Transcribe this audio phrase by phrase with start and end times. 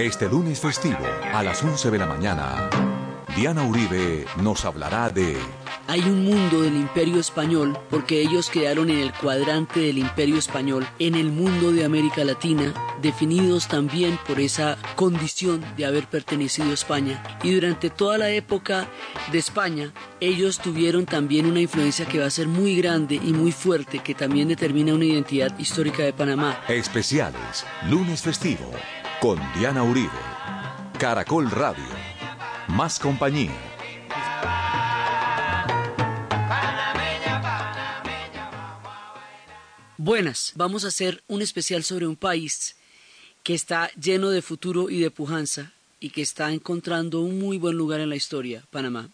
[0.00, 0.96] Este lunes festivo,
[1.30, 2.70] a las 11 de la mañana,
[3.36, 5.36] Diana Uribe nos hablará de...
[5.88, 10.86] Hay un mundo del imperio español porque ellos quedaron en el cuadrante del imperio español,
[10.98, 16.74] en el mundo de América Latina, definidos también por esa condición de haber pertenecido a
[16.74, 17.22] España.
[17.42, 18.88] Y durante toda la época
[19.30, 23.52] de España, ellos tuvieron también una influencia que va a ser muy grande y muy
[23.52, 26.58] fuerte, que también determina una identidad histórica de Panamá.
[26.68, 28.70] Especiales, lunes festivo,
[29.20, 30.08] con Diana Uribe.
[30.98, 31.84] Caracol Radio.
[32.68, 33.54] Más compañía.
[39.98, 42.76] Buenas, vamos a hacer un especial sobre un país
[43.42, 47.76] que está lleno de futuro y de pujanza y que está encontrando un muy buen
[47.76, 49.10] lugar en la historia, Panamá.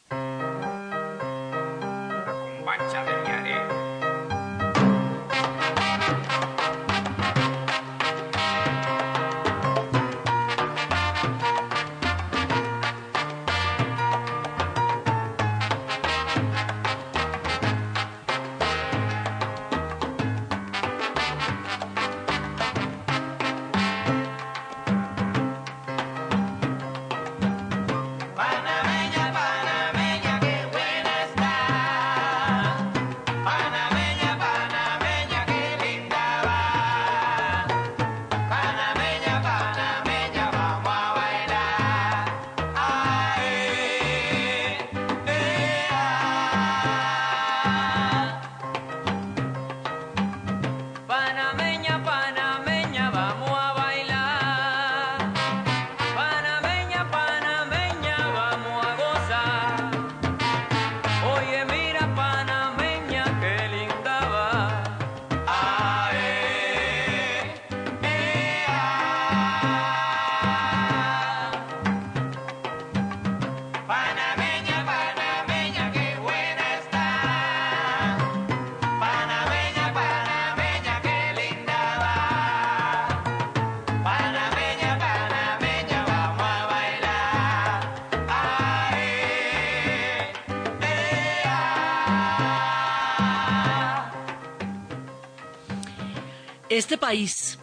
[96.76, 97.58] Este país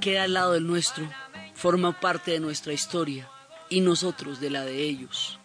[0.00, 1.06] queda al lado del nuestro,
[1.54, 3.28] forma parte de nuestra historia
[3.68, 5.38] y nosotros de la de ellos.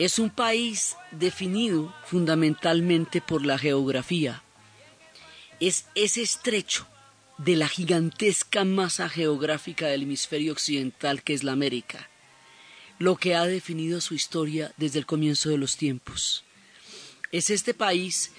[0.00, 4.42] Es un país definido fundamentalmente por la geografía.
[5.60, 6.88] Es ese estrecho
[7.36, 12.10] de la gigantesca masa geográfica del hemisferio occidental que es la América,
[12.98, 16.42] lo que ha definido su historia desde el comienzo de los tiempos.
[17.30, 18.32] Es este país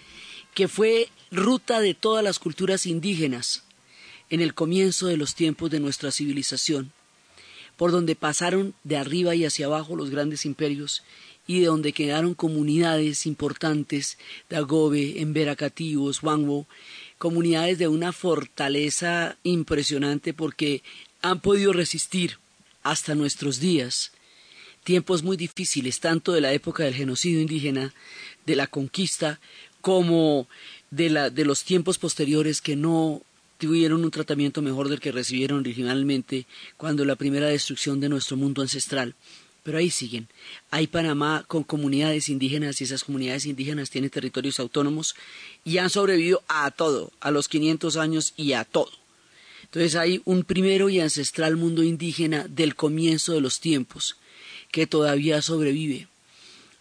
[0.53, 3.63] que fue ruta de todas las culturas indígenas
[4.29, 6.91] en el comienzo de los tiempos de nuestra civilización,
[7.77, 11.03] por donde pasaron de arriba y hacia abajo los grandes imperios
[11.47, 14.17] y de donde quedaron comunidades importantes
[14.49, 16.67] de Agobe, Emberacativos, Wangwo,
[17.17, 20.83] comunidades de una fortaleza impresionante porque
[21.21, 22.37] han podido resistir
[22.83, 24.11] hasta nuestros días
[24.83, 27.93] tiempos muy difíciles, tanto de la época del genocidio indígena,
[28.45, 29.39] de la conquista,
[29.81, 30.47] como
[30.91, 33.21] de, la, de los tiempos posteriores que no
[33.59, 36.47] tuvieron un tratamiento mejor del que recibieron originalmente
[36.77, 39.13] cuando la primera destrucción de nuestro mundo ancestral.
[39.63, 40.29] Pero ahí siguen.
[40.71, 45.13] Hay Panamá con comunidades indígenas y esas comunidades indígenas tienen territorios autónomos
[45.65, 48.91] y han sobrevivido a todo, a los 500 años y a todo.
[49.65, 54.15] Entonces hay un primero y ancestral mundo indígena del comienzo de los tiempos
[54.71, 56.07] que todavía sobrevive.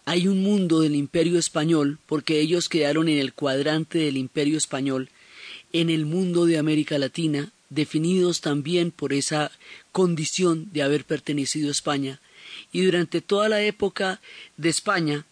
[0.04, 5.10] Hay un mundo del imperio español porque ellos quedaron en el cuadrante del imperio español
[5.72, 9.50] en el mundo de América Latina, definidos también por esa
[9.92, 12.20] condición de haber pertenecido a España,
[12.72, 14.20] y durante toda la época
[14.56, 15.24] de España,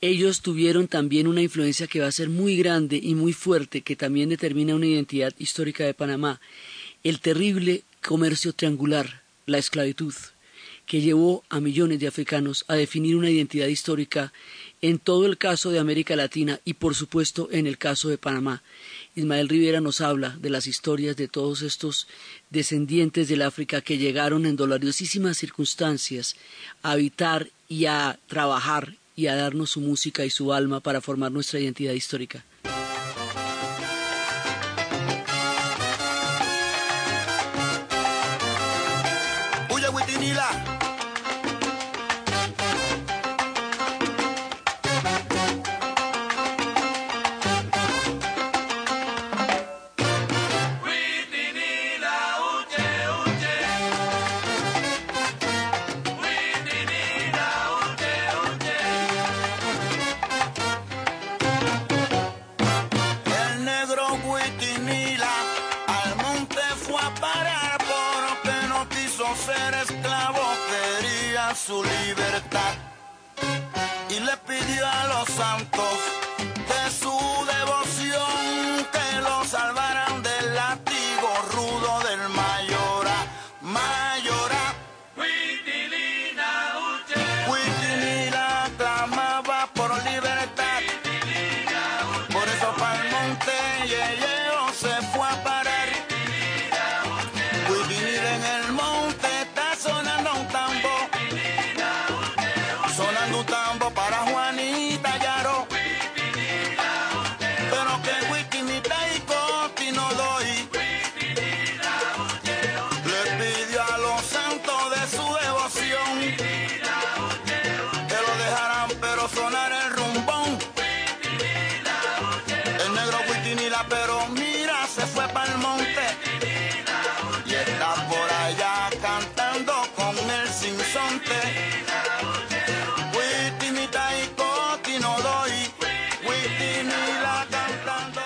[0.00, 3.96] ellos tuvieron también una influencia que va a ser muy grande y muy fuerte, que
[3.96, 6.40] también determina una identidad histórica de Panamá,
[7.04, 10.14] el terrible comercio triangular, la esclavitud,
[10.86, 14.32] que llevó a millones de africanos a definir una identidad histórica
[14.82, 18.62] en todo el caso de América Latina y por supuesto en el caso de Panamá.
[19.14, 22.06] Ismael Rivera nos habla de las historias de todos estos
[22.50, 26.36] descendientes del África que llegaron en dolorosísimas circunstancias
[26.82, 31.32] a habitar y a trabajar y a darnos su música y su alma para formar
[31.32, 32.44] nuestra identidad histórica.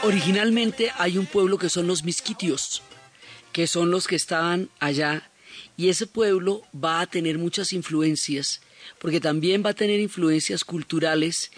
[0.04, 2.82] Originalmente hay un pueblo que son los misquitios,
[3.52, 5.30] que son los que estaban allá,
[5.78, 8.60] y ese pueblo va a tener muchas influencias,
[8.98, 11.50] porque también va a tener influencias culturales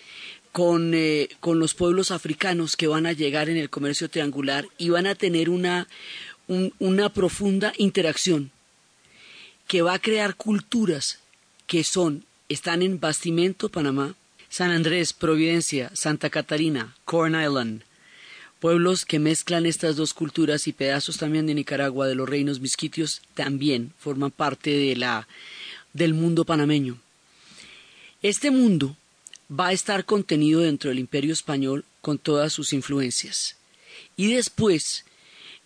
[0.53, 4.91] con, eh, con los pueblos africanos que van a llegar en el comercio triangular y
[4.91, 5.89] van a tener una,
[6.47, 8.53] un- una profunda interacción
[9.67, 11.19] que va a crear culturas
[11.67, 14.15] que son, están en Bastimento, Panamá,
[14.49, 17.83] San Andrés, Providencia, Santa Catarina, Corn Island,
[18.61, 23.23] pueblos que mezclan estas dos culturas y pedazos también de Nicaragua, de los reinos misquitios,
[23.35, 25.29] también forman parte de la,
[25.93, 26.99] del mundo panameño.
[28.23, 28.97] Este mundo
[29.50, 33.56] va a estar contenido dentro del imperio español con todas sus influencias.
[34.17, 35.05] Y después,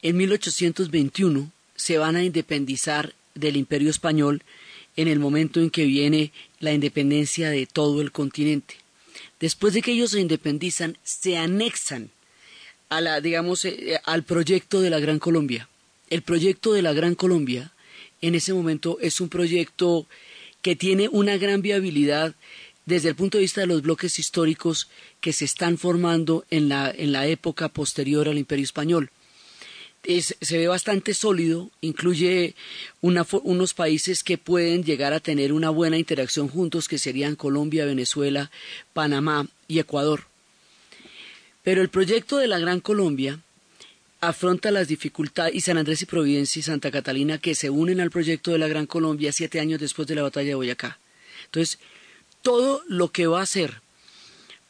[0.03, 4.43] en 1821, se van a independizar del imperio español
[4.97, 8.77] en el momento en que viene la independencia de todo el continente.
[9.39, 12.11] Después de que ellos se independizan, se anexan
[12.91, 15.69] a la, digamos, eh, al proyecto de la Gran Colombia.
[16.11, 17.73] El proyecto de la Gran Colombia
[18.21, 20.07] en ese momento es un proyecto
[20.61, 22.35] que tiene una gran viabilidad
[22.85, 24.89] desde el punto de vista de los bloques históricos
[25.21, 29.11] que se están formando en la, en la época posterior al Imperio Español.
[30.03, 32.55] Es- se ve bastante sólido, incluye
[33.01, 37.85] una unos países que pueden llegar a tener una buena interacción juntos, que serían Colombia,
[37.85, 38.51] Venezuela,
[38.93, 40.30] Panamá y Ecuador.
[41.63, 43.39] Pero el proyecto de la Gran Colombia
[44.21, 48.11] afronta las dificultades, y San Andrés y Providencia y Santa Catalina, que se unen al
[48.11, 50.99] proyecto de la Gran Colombia siete años después de la batalla de Boyacá.
[51.47, 51.79] Entonces,
[52.43, 53.81] todo lo que va a ser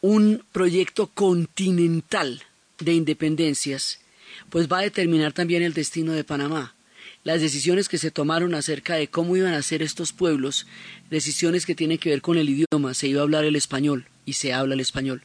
[0.01, 2.43] un proyecto continental
[2.79, 4.01] de independencias,
[4.49, 6.75] pues va a determinar también el destino de Panamá.
[7.23, 10.67] Las decisiones que se tomaron acerca de cómo iban a ser estos pueblos,
[11.11, 14.35] decisiones que tienen que ver con el idioma, se iba a hablar el español y
[14.35, 15.23] se habla el español.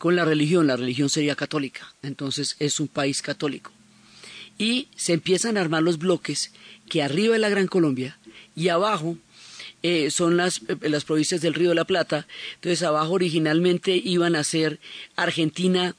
[0.00, 3.70] Con la religión, la religión sería católica, entonces es un país católico.
[4.56, 6.52] Y se empiezan a armar los bloques
[6.88, 8.16] que arriba es la Gran Colombia
[8.56, 9.18] y abajo
[9.82, 12.26] eh, son las, eh, las provincias del Río de la Plata.
[12.54, 14.80] Entonces abajo originalmente iban a ser
[15.16, 15.94] Argentina,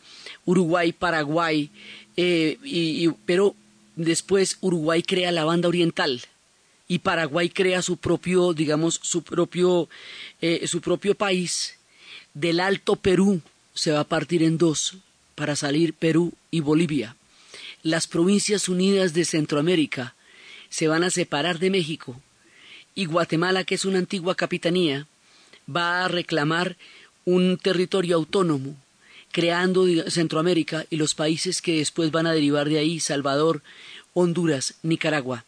[0.45, 1.69] Uruguay, Paraguay,
[2.17, 3.55] eh, y- pero
[3.95, 6.21] después Uruguay crea la banda oriental
[6.87, 9.87] y Paraguay crea su propio, digamos, su propio,
[10.65, 11.75] su propio país.
[12.33, 13.41] Del Alto Perú
[13.73, 14.95] se va a partir en dos
[15.35, 17.15] para salir Perú y Bolivia.
[17.83, 20.15] Las provincias unidas de Centroamérica
[20.69, 22.21] se van a separar de México
[22.95, 25.07] y Guatemala, que es una antigua capitanía,
[25.73, 26.75] va a reclamar
[27.25, 28.75] un territorio autónomo,
[29.31, 33.61] creando Centroamérica y los países que después van a derivar de ahí, Salvador,
[34.13, 35.45] Honduras, Nicaragua.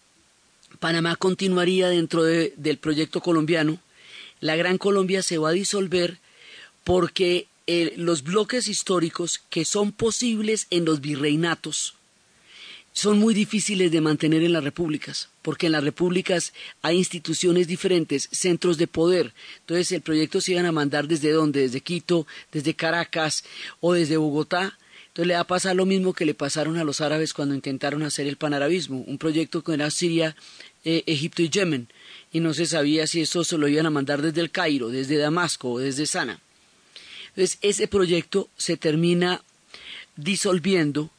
[0.79, 3.79] Panamá continuaría dentro de- del proyecto colombiano.
[4.39, 6.17] La Gran Colombia se va a disolver
[6.83, 11.95] porque eh, los bloques históricos que son posibles en los virreinatos
[12.93, 16.53] son muy difíciles de mantener en las repúblicas, porque en las repúblicas
[16.83, 19.33] hay instituciones diferentes, centros de poder.
[19.61, 23.43] Entonces el proyecto se iban a mandar desde dónde, desde Quito, desde Caracas
[23.81, 24.77] o desde Bogotá.
[25.07, 28.03] Entonces le va a pasar lo mismo que le pasaron a los árabes cuando intentaron
[28.03, 30.35] hacer el panarabismo, un proyecto que era Siria,
[30.85, 31.87] eh, Egipto y Yemen,
[32.31, 35.17] y no se sabía si eso se lo iban a mandar desde el Cairo, desde
[35.17, 36.42] Damasco o desde Sana.
[37.35, 39.41] Entonces ese proyecto se termina
[40.15, 41.09] disolviendo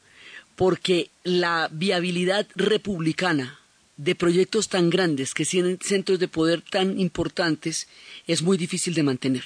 [0.55, 3.59] porque la viabilidad republicana
[3.97, 7.87] de proyectos tan grandes que tienen centros de poder tan importantes
[8.27, 9.43] es muy difícil de mantener.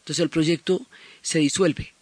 [0.00, 0.86] Entonces el proyecto
[1.22, 1.92] se disuelve.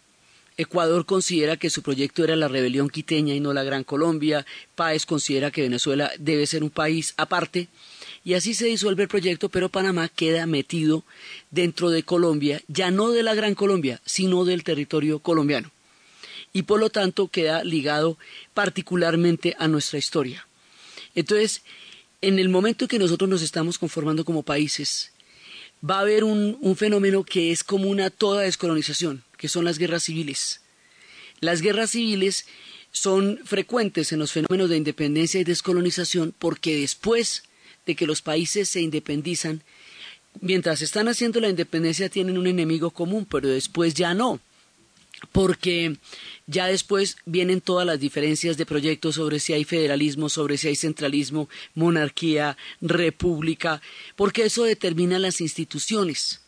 [0.57, 4.45] Ecuador considera que su proyecto era la rebelión quiteña y no la Gran Colombia.
[4.75, 7.69] Páez considera que Venezuela debe ser un país aparte
[8.23, 11.03] y así se disuelve el proyecto, pero Panamá queda metido
[11.51, 15.71] dentro de Colombia, ya no de la Gran Colombia, sino del territorio colombiano.
[16.51, 18.17] Y por lo tanto queda ligado
[18.53, 20.47] particularmente a nuestra historia.
[21.15, 21.61] Entonces,
[22.21, 25.11] en el momento en que nosotros nos estamos conformando como países,
[25.87, 29.77] va a haber un, un fenómeno que es como una toda descolonización, que son las
[29.77, 30.61] guerras civiles.
[31.39, 32.45] Las guerras civiles
[32.91, 37.43] son frecuentes en los fenómenos de independencia y descolonización porque después
[37.89, 39.63] de que los países se independizan,
[40.41, 44.39] mientras están haciendo la independencia tienen un enemigo común, pero después ya no,
[45.31, 45.97] porque
[46.45, 50.75] ya después vienen todas las diferencias de proyectos sobre si hay federalismo, sobre si hay
[50.75, 53.81] centralismo, monarquía, república,
[54.15, 56.41] porque eso determina las instituciones.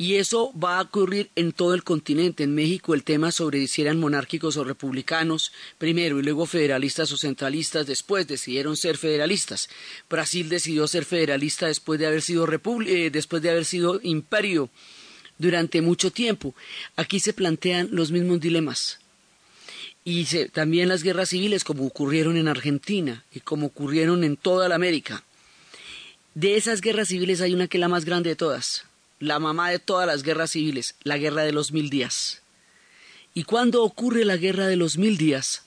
[0.00, 2.44] Y eso va a ocurrir en todo el continente.
[2.44, 7.16] En México el tema sobre si eran monárquicos o republicanos, primero, y luego federalistas o
[7.16, 9.68] centralistas, después decidieron ser federalistas.
[10.08, 12.46] Brasil decidió ser federalista después de haber sido,
[12.86, 14.70] eh, después de haber sido imperio
[15.36, 16.54] durante mucho tiempo.
[16.94, 19.00] Aquí se plantean los mismos dilemas.
[20.04, 24.76] Y también las guerras civiles, como ocurrieron en Argentina y como ocurrieron en toda la
[24.76, 25.24] América.
[26.34, 28.84] De esas guerras civiles hay una que es la más grande de todas,
[29.20, 32.42] la mamá de todas las guerras civiles, la guerra de los mil días.
[33.34, 35.62] Y cuando ocurre la guerra de los mil días,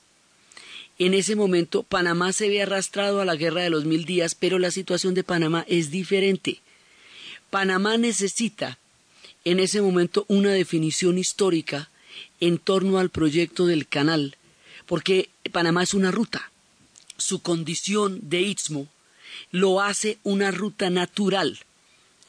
[1.00, 4.60] en ese momento Panamá se ve arrastrado a la guerra de los mil días, pero
[4.60, 6.62] la situación de Panamá es diferente.
[7.50, 8.78] Panamá necesita
[9.44, 11.90] en ese momento una definición histórica
[12.40, 14.38] en torno al proyecto del canal,
[14.86, 16.52] porque Panamá es una ruta.
[17.18, 18.88] Su condición de istmo
[19.52, 21.60] lo hace una ruta natural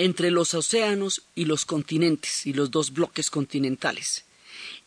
[0.04, 4.24] entre los océanos y los continentes y los dos bloques continentales.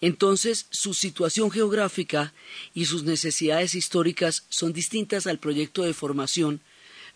[0.02, 2.34] Entonces, su situación geográfica
[2.74, 6.60] y sus necesidades históricas son distintas al proyecto de formación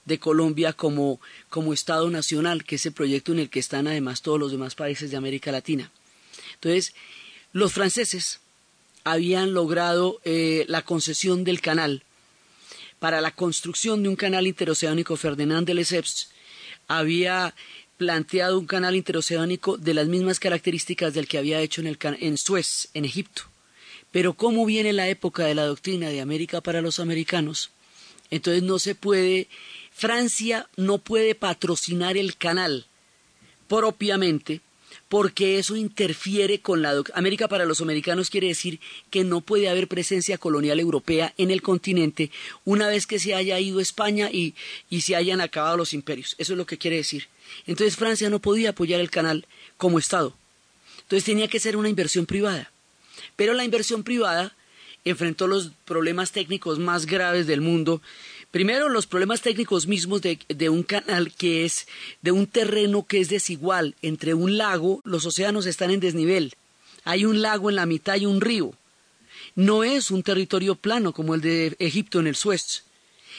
[0.06, 4.22] de Colombia como, como Estado nacional, que es el proyecto en el que están además
[4.22, 5.92] todos los demás países de América Latina.
[6.54, 6.94] Entonces,
[7.52, 8.40] los franceses
[9.04, 12.04] habían logrado eh, la concesión del canal
[13.00, 15.18] para la construcción de un canal interoceánico.
[15.18, 16.30] Ferdinand de Lesseps
[16.88, 17.56] había
[18.00, 22.38] planteado un canal interoceánico de las mismas características del que había hecho en, el, en
[22.38, 23.42] Suez, en Egipto.
[24.10, 27.72] Pero como viene la época de la doctrina de América para los americanos,
[28.32, 29.50] entonces no se puede,
[29.92, 32.88] Francia no puede patrocinar el canal
[33.68, 34.62] propiamente
[35.08, 38.80] porque eso interfiere con la América para los americanos quiere decir
[39.10, 42.32] que no puede haber presencia colonial europea en el continente
[42.66, 44.54] una vez que se haya ido España y,
[44.90, 46.36] y se hayan acabado los imperios.
[46.38, 47.28] Eso es lo que quiere decir.
[47.66, 49.46] Entonces Francia no podía apoyar el canal
[49.78, 50.36] como Estado.
[51.02, 52.72] Entonces tenía que ser una inversión privada.
[53.36, 54.56] Pero la inversión privada
[55.06, 58.02] enfrentó los problemas técnicos más graves del mundo
[58.52, 61.88] Primero, los problemas técnicos mismos de, un canal que es
[62.24, 63.96] de un terreno que es desigual.
[64.02, 66.56] Entre un lago, los océanos están en desnivel.
[67.04, 68.74] Hay un lago en la mitad y un río.
[69.56, 72.84] No es un territorio plano como el de Egipto en el Suez.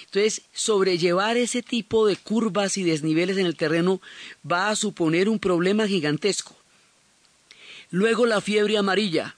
[0.04, 4.00] Entonces, sobrellevar ese tipo de curvas y desniveles en el terreno
[4.50, 6.54] va a suponer un problema gigantesco.
[7.90, 9.34] Luego la fiebre amarilla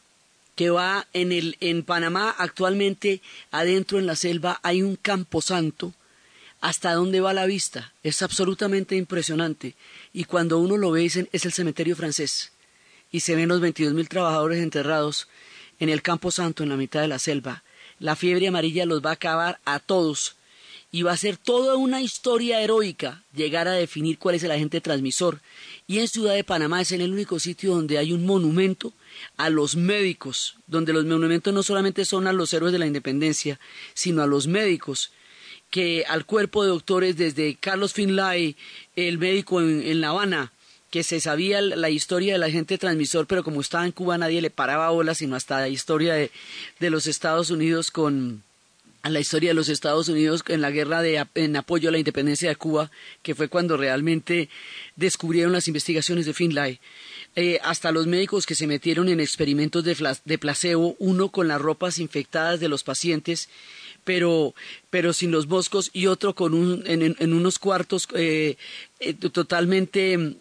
[0.54, 5.94] que va en, el, en Panamá actualmente adentro en la selva hay un camposanto.
[6.60, 9.74] Hasta dónde va la vista es absolutamente impresionante.
[10.12, 12.52] Y cuando uno lo ve dicen es el cementerio francés.
[13.10, 15.28] Y se ven los veintidós mil trabajadores enterrados
[15.80, 17.64] en el camposanto en la mitad de la selva.
[17.98, 20.36] La fiebre amarilla los va a acabar a todos
[20.94, 24.82] y va a ser toda una historia heroica llegar a definir cuál es el agente
[24.82, 25.40] transmisor.
[25.86, 28.92] Y en Ciudad de Panamá es el único sitio donde hay un monumento
[29.38, 33.58] a los médicos, donde los monumentos no solamente son a los héroes de la independencia,
[33.94, 35.12] sino a los médicos,
[35.70, 38.54] que al cuerpo de doctores desde Carlos Finlay,
[38.94, 40.52] el médico en, La Habana,
[40.90, 44.50] que se sabía la historia del agente transmisor, pero como estaba en Cuba nadie le
[44.50, 46.30] paraba bola, sino hasta la historia de,
[46.80, 48.42] de los Estados Unidos con
[49.02, 51.98] a la historia de los Estados Unidos en la guerra de, en apoyo a la
[51.98, 52.90] independencia de Cuba,
[53.22, 54.48] que fue cuando realmente
[54.94, 56.78] descubrieron las investigaciones de Finlay.
[57.34, 61.98] Eh, hasta los médicos que se metieron en experimentos de, placebo, uno con las ropas
[61.98, 63.48] infectadas de los pacientes,
[64.04, 64.54] pero,
[64.90, 68.56] pero sin los moscos, y otro con un, en, unos cuartos eh,
[69.00, 70.36] eh, totalmente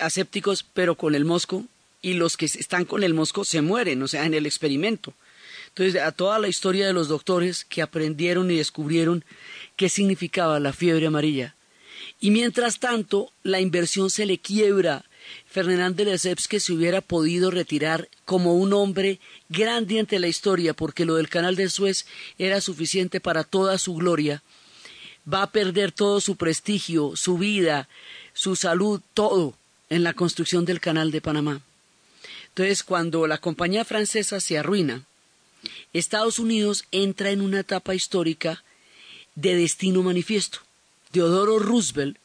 [0.00, 1.64] asépticos, pero con el mosco,
[2.00, 5.12] y los que están con el mosco se mueren, o sea, en el experimento.
[5.76, 9.26] Entonces, a toda la historia de los doctores que aprendieron y descubrieron
[9.76, 11.54] qué significaba la fiebre amarilla.
[12.18, 15.04] Y mientras tanto, la inversión se le quiebra
[15.46, 20.72] Fernand de Lesseps que se hubiera podido retirar como un hombre grande ante la historia,
[20.72, 22.06] porque lo del canal de Suez
[22.38, 24.42] era suficiente para toda su gloria,
[25.30, 27.86] va a perder todo su prestigio, su vida,
[28.32, 29.52] su salud, todo
[29.90, 31.60] en la construcción del canal de Panamá.
[32.48, 35.04] Entonces, cuando la compañía francesa se arruina,
[35.92, 38.62] Estados Unidos entra en una etapa histórica
[39.34, 40.58] de destino manifiesto.
[41.10, 42.18] Teodoro Roosevelt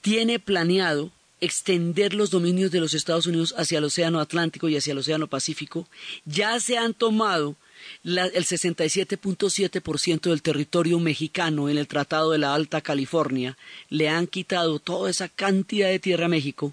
[0.00, 4.92] tiene planeado extender los dominios de los Estados Unidos hacia el Océano Atlántico y hacia
[4.92, 5.86] el Océano Pacífico.
[6.24, 7.56] Ya se han tomado
[8.02, 13.58] la, el 67.7% del territorio mexicano en el Tratado de la Alta California.
[13.90, 16.72] Le han quitado toda esa cantidad de tierra a México.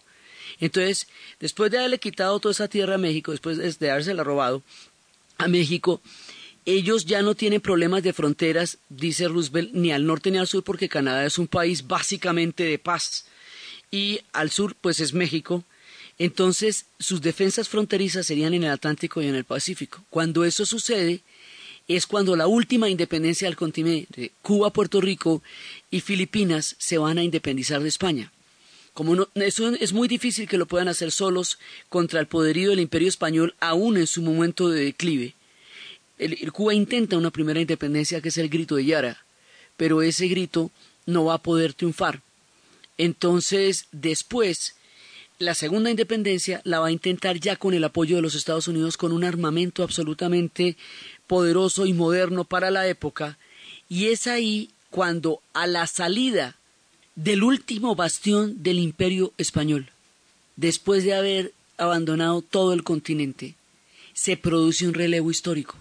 [0.60, 1.08] Entonces,
[1.40, 4.62] después de haberle quitado toda esa tierra a México, después de habérsela robado
[5.42, 6.02] a México,
[6.66, 10.64] ellos ya no tienen problemas de fronteras, dice Roosevelt, ni al norte ni al sur,
[10.64, 13.26] porque Canadá es un país básicamente de paz.
[13.90, 15.64] Y al sur, pues es México.
[16.20, 20.04] Entonces, sus defensas fronterizas serían en el Atlántico y en el Pacífico.
[20.10, 21.22] Cuando eso sucede,
[21.88, 25.42] es cuando la última independencia del continente, Cuba, Puerto Rico
[25.90, 28.32] y Filipinas, se van a independizar de España.
[28.94, 33.08] Como eso es muy difícil que lo puedan hacer solos contra el poderío del imperio
[33.08, 35.36] español, aún en su momento de declive
[36.22, 39.26] el, Cuba intenta una primera independencia que es el grito de Yara,
[39.76, 40.72] pero ese grito
[41.06, 42.22] no va a poder triunfar.
[42.98, 44.76] Entonces, después,
[45.40, 48.98] la segunda independencia la va a intentar ya con el apoyo de los Estados Unidos,
[48.98, 50.78] con un armamento absolutamente
[51.26, 53.40] poderoso y moderno para la época,
[53.90, 56.56] y es ahí cuando a la salida
[57.24, 59.92] del último bastión del imperio español,
[60.56, 63.54] después de haber abandonado todo el continente,
[64.14, 65.76] se produce un relevo histórico.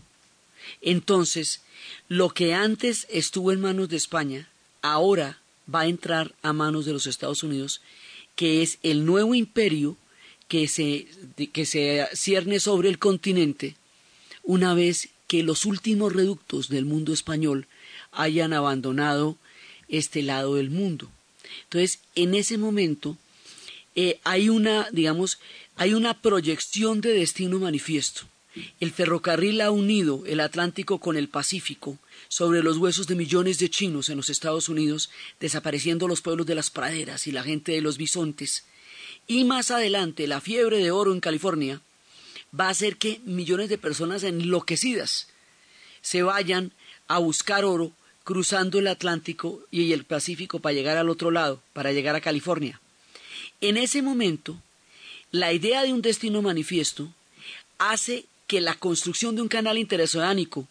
[0.83, 1.63] Entonces,
[2.09, 4.51] lo que antes estuvo en manos de España,
[4.83, 5.39] ahora
[5.73, 7.81] va a entrar a manos de los Estados Unidos,
[8.37, 9.97] que es el nuevo imperio
[10.47, 11.07] que se,
[11.53, 13.77] que se cierne sobre el continente
[14.43, 17.67] una vez que los últimos reductos del mundo español
[18.13, 19.39] hayan abandonado
[19.89, 21.11] este lado del mundo.
[21.65, 23.17] Entonces, en ese momento
[23.95, 25.39] eh, hay una, digamos,
[25.77, 28.23] hay una proyección de destino manifiesto.
[28.81, 33.71] El ferrocarril ha unido el Atlántico con el Pacífico sobre los huesos de millones de
[33.71, 37.81] chinos en los Estados Unidos, desapareciendo los pueblos de las praderas y la gente de
[37.81, 38.65] los bisontes.
[39.27, 41.81] Y más adelante, la fiebre de oro en California
[42.59, 45.29] va a hacer que millones de personas enloquecidas
[46.03, 46.73] se vayan
[47.07, 47.93] a buscar oro
[48.31, 52.81] cruzando el Atlántico y el Pacífico para llegar al otro lado, para llegar a California.
[53.61, 54.57] En ese momento,
[55.33, 57.13] la idea de un destino manifiesto
[57.79, 60.69] hace que la construcción de un canal interoceánico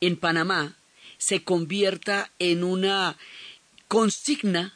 [0.00, 0.74] en Panamá
[1.18, 3.18] se convierta en una
[3.86, 4.74] consigna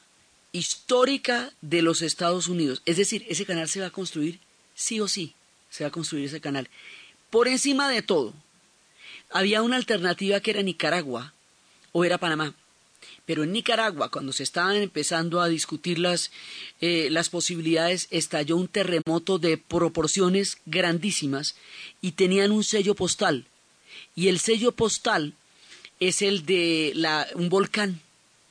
[0.52, 2.82] histórica de los Estados Unidos.
[2.84, 4.38] Es decir, ese canal se va a construir
[4.74, 5.32] sí o sí,
[5.70, 6.68] se va a construir ese canal.
[7.30, 8.34] Por encima de todo,
[9.30, 11.32] había una alternativa que era Nicaragua
[11.96, 12.52] o era Panamá.
[13.24, 16.30] Pero en Nicaragua, cuando se estaban empezando a discutir las,
[16.82, 21.56] eh, las posibilidades, estalló un terremoto de proporciones grandísimas
[22.02, 23.46] y tenían un sello postal.
[24.14, 25.32] Y el sello postal
[25.98, 28.02] es el de la, un volcán.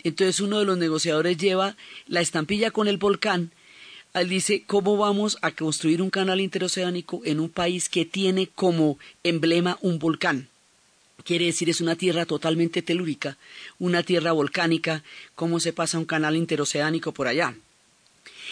[0.03, 1.77] Entonces uno de los negociadores lleva
[2.08, 3.51] la estampilla con el volcán.
[4.15, 8.97] Él dice, ¿cómo vamos a construir un canal interoceánico en un país que tiene como
[9.23, 10.49] emblema un volcán?
[11.23, 13.38] Quiere decir es una tierra totalmente telúrica,
[13.80, 15.04] una tierra volcánica,
[15.36, 17.56] cómo se pasa un canal interoceánico por allá.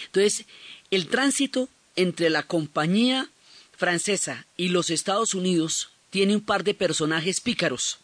[0.06, 0.46] Entonces,
[0.92, 3.30] el tránsito entre la compañía
[3.78, 8.00] francesa y los Estados Unidos tiene un par de personajes pícaros,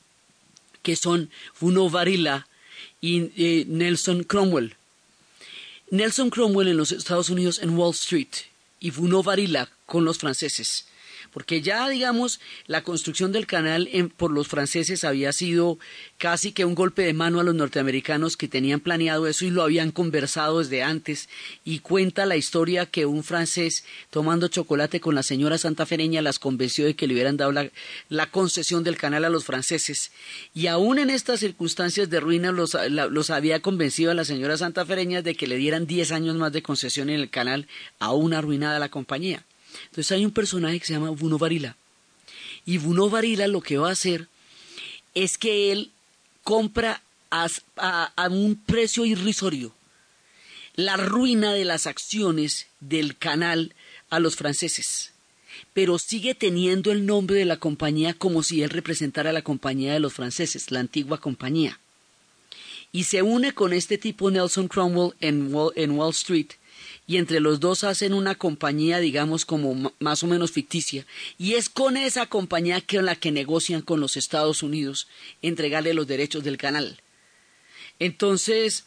[0.81, 2.47] que son Funo Varila
[3.01, 4.75] y eh, Nelson Cromwell.
[5.91, 8.29] Nelson Cromwell en los Estados Unidos en Wall Street
[8.79, 10.85] y Funo Varila con los franceses
[11.31, 15.77] porque ya, digamos, la construcción del canal por los franceses había sido
[16.17, 19.63] casi que un golpe de mano a los norteamericanos que tenían planeado eso y lo
[19.63, 21.29] habían conversado desde antes.
[21.63, 26.85] Y cuenta la historia que un francés tomando chocolate con la señora santafereña las convenció
[26.85, 30.11] de que le hubieran dado la, concesión del canal a los franceses.
[30.53, 35.35] Y aún en estas circunstancias de ruina los, había convencido a la señora santafereña de
[35.35, 37.67] que le dieran diez años más de concesión en el canal,
[37.99, 39.43] aún arruinada la compañía.
[39.85, 41.75] Entonces hay un personaje que se llama Buno Varila.
[42.65, 44.27] Y Buno Varila lo que va a hacer
[45.15, 45.91] es que él
[46.43, 47.01] compra
[47.31, 47.47] a,
[48.15, 49.73] a, un precio irrisorio
[50.75, 53.75] la ruina de las acciones del canal
[54.09, 55.11] a los franceses,
[55.73, 59.99] pero sigue teniendo el nombre de la compañía como si él representara la compañía de
[59.99, 61.79] los franceses, la antigua compañía.
[62.91, 66.51] Y se une con este tipo Nelson Cromwell en Wall Street
[67.09, 71.07] y entre los dos hacen una compañía, digamos, como más o menos ficticia.
[71.39, 75.07] Y es con esa compañía con la que negocian con los Estados Unidos
[75.41, 77.01] entregarle los derechos del canal.
[77.97, 78.85] Entonces,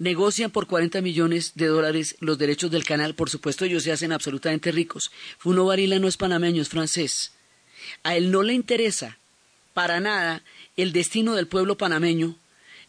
[0.00, 3.14] negocian por 40 millones de dólares los derechos del canal.
[3.14, 5.12] Por supuesto, ellos se hacen absolutamente ricos.
[5.38, 7.34] Funo Varila no es panameño, es francés.
[8.02, 9.20] A él no le interesa
[9.74, 10.42] para nada
[10.76, 12.34] el destino del pueblo panameño,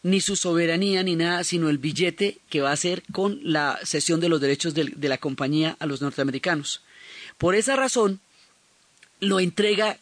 [0.04, 4.20] ni su soberanía, ni nada, sino el billete que va a hacer con la cesión
[4.20, 6.82] de los derechos de, de la compañía a los norteamericanos.
[7.38, 8.20] Por esa razón,
[9.20, 10.00] lo entrega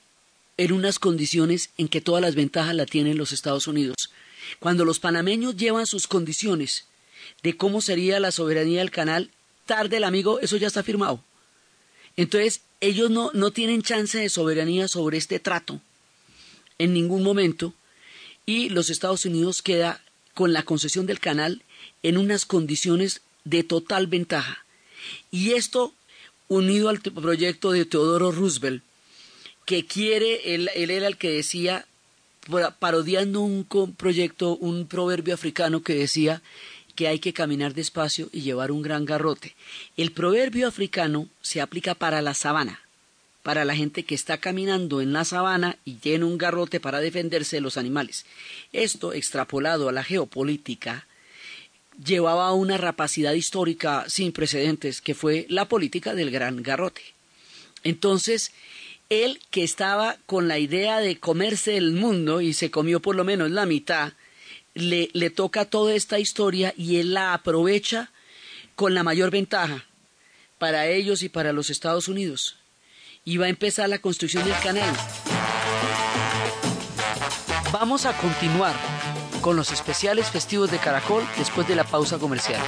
[0.57, 4.11] en unas condiciones en que todas las ventajas la tienen los Estados Unidos.
[4.59, 6.85] Cuando los panameños llevan sus condiciones
[7.43, 9.31] de cómo sería la soberanía del canal,
[9.65, 11.23] tarde el amigo, eso ya está firmado.
[12.17, 15.81] Entonces, ellos no, no tienen chance de soberanía sobre este trato
[16.77, 17.73] en ningún momento
[18.49, 20.01] y los Estados Unidos queda
[20.33, 21.61] con la concesión del canal
[22.01, 24.65] en unas condiciones de total ventaja.
[25.29, 25.93] Y esto
[26.47, 28.81] unido al proyecto de Teodoro Roosevelt,
[29.65, 31.85] que quiere, él, él era el que decía,
[32.79, 36.41] parodiando un proyecto, un proverbio africano que decía
[36.95, 39.55] que hay que caminar despacio y llevar un gran garrote.
[39.95, 42.81] El proverbio africano se aplica para la sabana,
[43.43, 47.57] para la gente que está caminando en la sabana y tiene un garrote para defenderse
[47.57, 48.25] de los animales.
[48.73, 51.07] Esto, extrapolado a la geopolítica,
[52.03, 57.01] llevaba a una rapacidad histórica sin precedentes, que fue la política del gran garrote.
[57.83, 58.51] Entonces,
[59.09, 63.23] él que estaba con la idea de comerse el mundo y se comió por lo
[63.23, 64.13] menos la mitad,
[64.75, 68.11] le, le toca toda esta historia y él la aprovecha
[68.75, 69.85] con la mayor ventaja
[70.57, 72.58] para ellos y para los Estados Unidos.
[73.29, 74.91] Y va a empezar la construcción del canal.
[77.71, 78.73] Vamos a continuar
[79.41, 82.59] con los especiales festivos de Caracol después de la pausa comercial.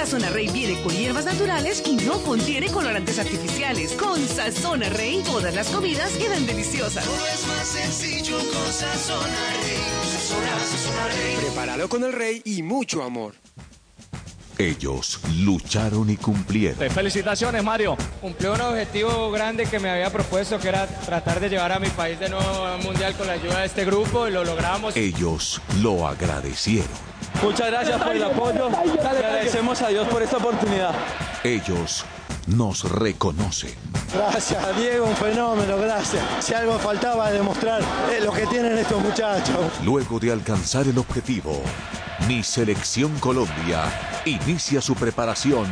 [0.00, 3.92] Sazón Rey viene con hierbas naturales y no contiene colorantes artificiales.
[3.92, 7.04] Con Sazón Rey, todas las comidas quedan deliciosas.
[7.04, 9.28] Todo es más sencillo con Sazón
[9.62, 9.76] Rey.
[10.10, 11.36] Sazón, sazón Rey.
[11.36, 13.34] Prepáralo con el rey y mucho amor.
[14.56, 16.82] Ellos lucharon y cumplieron.
[16.82, 17.98] Eh, Felicitaciones, Mario.
[18.22, 21.90] Cumplí un objetivo grande que me había propuesto, que era tratar de llevar a mi
[21.90, 24.96] país de nuevo al mundial con la ayuda de este grupo y lo logramos.
[24.96, 27.09] Ellos lo agradecieron.
[27.42, 28.68] Muchas gracias por el apoyo.
[28.68, 30.94] Le agradecemos a Dios por esta oportunidad.
[31.42, 32.04] Ellos
[32.46, 33.74] nos reconocen.
[34.12, 36.22] Gracias, Diego, un fenómeno, gracias.
[36.40, 37.80] Si algo faltaba demostrar
[38.12, 39.56] es lo que tienen estos muchachos.
[39.84, 41.62] Luego de alcanzar el objetivo,
[42.28, 43.84] mi selección Colombia
[44.24, 45.66] inicia su preparación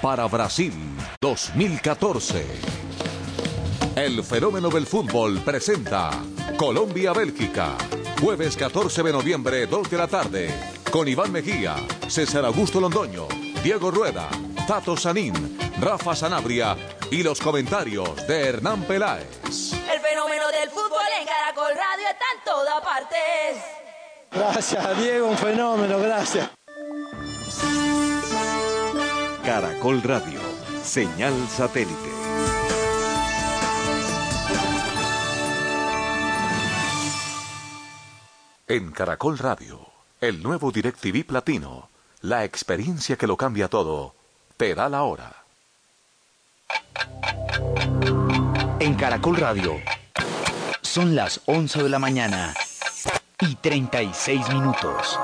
[0.00, 0.72] para Brasil
[1.20, 2.46] 2014.
[3.94, 6.10] El fenómeno del fútbol presenta
[6.56, 7.76] Colombia-Bélgica.
[8.20, 10.81] Jueves 14 de noviembre, 2 de la tarde.
[10.92, 11.76] Con Iván Mejía,
[12.06, 13.26] César Augusto Londoño,
[13.64, 14.28] Diego Rueda,
[14.68, 16.76] Tato Sanín, Rafa Sanabria
[17.10, 19.72] y los comentarios de Hernán Peláez.
[19.90, 23.62] El fenómeno del fútbol en Caracol Radio está en todas partes.
[24.30, 26.50] Gracias, Diego, un fenómeno, gracias.
[29.46, 30.40] Caracol Radio,
[30.84, 32.10] señal satélite.
[38.68, 39.91] En Caracol Radio,
[40.22, 41.88] el nuevo DirecTV Platino,
[42.20, 44.14] la experiencia que lo cambia todo,
[44.56, 45.34] te da la hora.
[48.78, 49.80] En Caracol Radio
[50.80, 52.54] son las 11 de la mañana
[53.40, 55.18] y 36 minutos.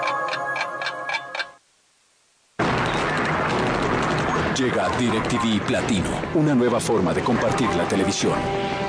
[4.57, 8.35] Llega DirecTV Platino, una nueva forma de compartir la televisión.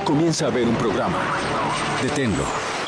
[0.03, 1.19] Comienza a ver un programa.
[2.01, 2.78] Deténlo.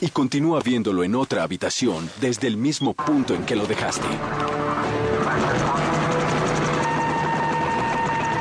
[0.00, 4.06] Y continúa viéndolo en otra habitación desde el mismo punto en que lo dejaste.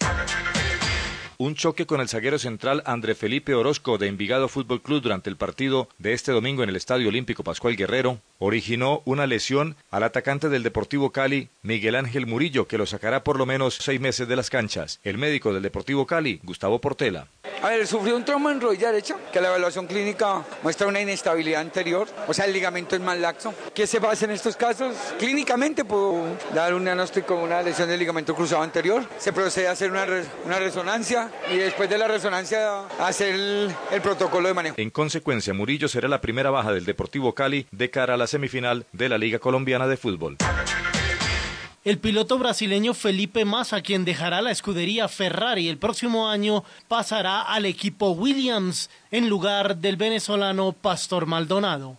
[1.38, 5.36] Un choque con el zaguero central André Felipe Orozco de Envigado Fútbol Club durante el
[5.36, 10.48] partido de este domingo en el Estadio Olímpico Pascual Guerrero originó una lesión al atacante
[10.48, 14.36] del Deportivo Cali, Miguel Ángel Murillo, que lo sacará por lo menos seis meses de
[14.36, 15.00] las canchas.
[15.04, 17.28] El médico del Deportivo Cali, Gustavo Portela.
[17.62, 21.60] A ver, sufrió un trauma en rodilla derecha, que la evaluación clínica muestra una inestabilidad
[21.60, 23.54] anterior, o sea, el ligamento es más laxo.
[23.72, 24.96] ¿Qué se pasa en estos casos?
[25.18, 29.72] Clínicamente puedo dar un diagnóstico de una lesión del ligamento cruzado anterior, se procede a
[29.72, 30.04] hacer una,
[30.44, 31.21] una resonancia
[31.52, 34.74] y después de la resonancia hacer el, el protocolo de manejo.
[34.78, 38.86] En consecuencia, Murillo será la primera baja del Deportivo Cali de cara a la semifinal
[38.92, 40.36] de la Liga Colombiana de Fútbol.
[41.84, 47.66] El piloto brasileño Felipe Massa, quien dejará la escudería Ferrari el próximo año, pasará al
[47.66, 51.96] equipo Williams en lugar del venezolano Pastor Maldonado.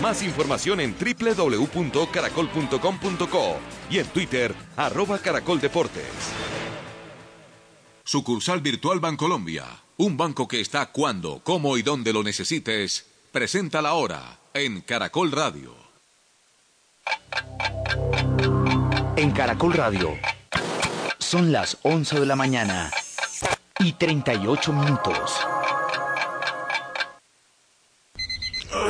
[0.00, 3.56] Más información en www.caracol.com.co
[3.90, 6.06] y en Twitter, arroba caracoldeportes.
[8.06, 9.64] Sucursal Virtual Bancolombia,
[9.96, 15.32] un banco que está cuando, cómo y dónde lo necesites, presenta la hora en Caracol
[15.32, 15.74] Radio.
[19.16, 20.16] En Caracol Radio
[21.18, 22.92] son las 11 de la mañana
[23.80, 25.32] y 38 minutos.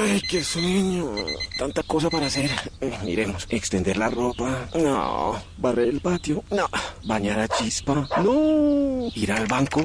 [0.09, 1.07] Ay, qué sueño.
[1.59, 2.51] Tanta cosa para hacer.
[3.05, 4.69] Miremos, extender la ropa.
[4.75, 5.35] No.
[5.59, 6.45] Barrer el patio.
[6.51, 6.69] No.
[7.05, 8.07] Bañar a chispa.
[8.23, 9.09] No.
[9.15, 9.83] Ir al banco.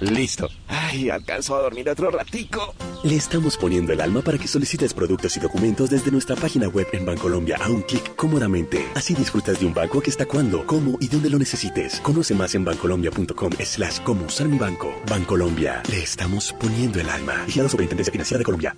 [0.00, 0.48] Listo.
[0.66, 2.74] Ay, alcanzo a dormir otro ratico.
[3.04, 6.88] Le estamos poniendo el alma para que solicites productos y documentos desde nuestra página web
[6.92, 8.84] en Bancolombia a un clic cómodamente.
[8.96, 12.00] Así disfrutas de un banco que está cuando, cómo y dónde lo necesites.
[12.00, 14.92] Conoce más en bancolombia.com slash cómo usar mi banco.
[15.08, 15.82] Bancolombia.
[15.88, 17.44] Le estamos poniendo el alma.
[17.46, 18.76] Vigilado Superintendencia Financiera de Colombia.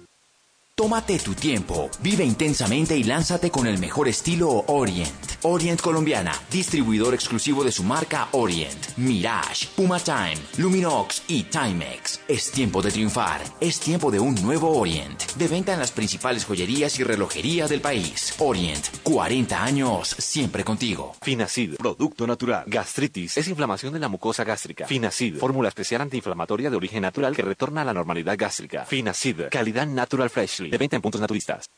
[0.80, 5.12] Tómate tu tiempo, vive intensamente y lánzate con el mejor estilo Orient.
[5.42, 12.20] Orient Colombiana, distribuidor exclusivo de su marca Orient, Mirage, Puma Time, Luminox y Timex.
[12.26, 15.22] Es tiempo de triunfar, es tiempo de un nuevo Orient.
[15.34, 18.34] De venta en las principales joyerías y relojería del país.
[18.38, 21.14] Orient, 40 años, siempre contigo.
[21.20, 22.64] Finacid, producto natural.
[22.66, 24.86] Gastritis es inflamación de la mucosa gástrica.
[24.86, 28.86] Finacid, fórmula especial antiinflamatoria de origen natural que retorna a la normalidad gástrica.
[28.86, 30.69] Finacid, calidad natural freshly.
[30.70, 31.68] De venta en puntos naturistas.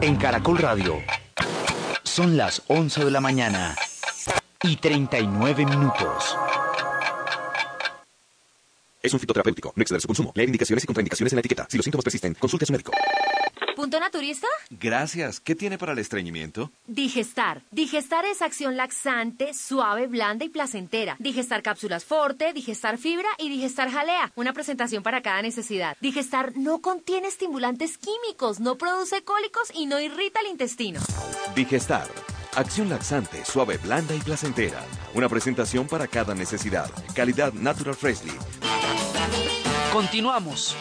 [0.00, 1.02] En Caracol Radio
[2.04, 3.74] son las 11 de la mañana
[4.62, 6.36] y 39 minutos.
[9.02, 9.72] Es un fitoterapéutico.
[9.74, 10.32] No exceder su consumo.
[10.36, 11.66] Leer indicaciones y contraindicaciones en la etiqueta.
[11.68, 12.92] Si los síntomas persisten, consulte a su médico.
[13.80, 14.46] ¿Punto naturista?
[14.68, 15.40] Gracias.
[15.40, 16.70] ¿Qué tiene para el estreñimiento?
[16.86, 17.62] Digestar.
[17.70, 21.16] Digestar es acción laxante, suave, blanda y placentera.
[21.18, 24.32] Digestar cápsulas forte, digestar fibra y digestar jalea.
[24.36, 25.96] Una presentación para cada necesidad.
[26.02, 31.00] Digestar no contiene estimulantes químicos, no produce cólicos y no irrita el intestino.
[31.54, 32.06] Digestar.
[32.56, 34.84] Acción laxante, suave, blanda y placentera.
[35.14, 36.90] Una presentación para cada necesidad.
[37.14, 38.34] Calidad Natural Freshly.
[39.90, 40.76] Continuamos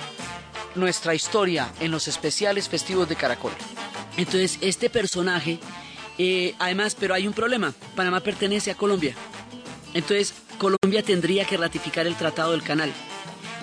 [0.79, 3.51] nuestra historia en los especiales festivos de Caracol.
[4.17, 5.59] Entonces, este personaje,
[6.17, 9.15] eh, además, pero hay un problema, Panamá pertenece a Colombia.
[9.93, 12.91] Entonces, Colombia tendría que ratificar el Tratado del Canal.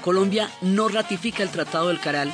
[0.03, 2.33] Colombia no ratifica el Tratado del Canal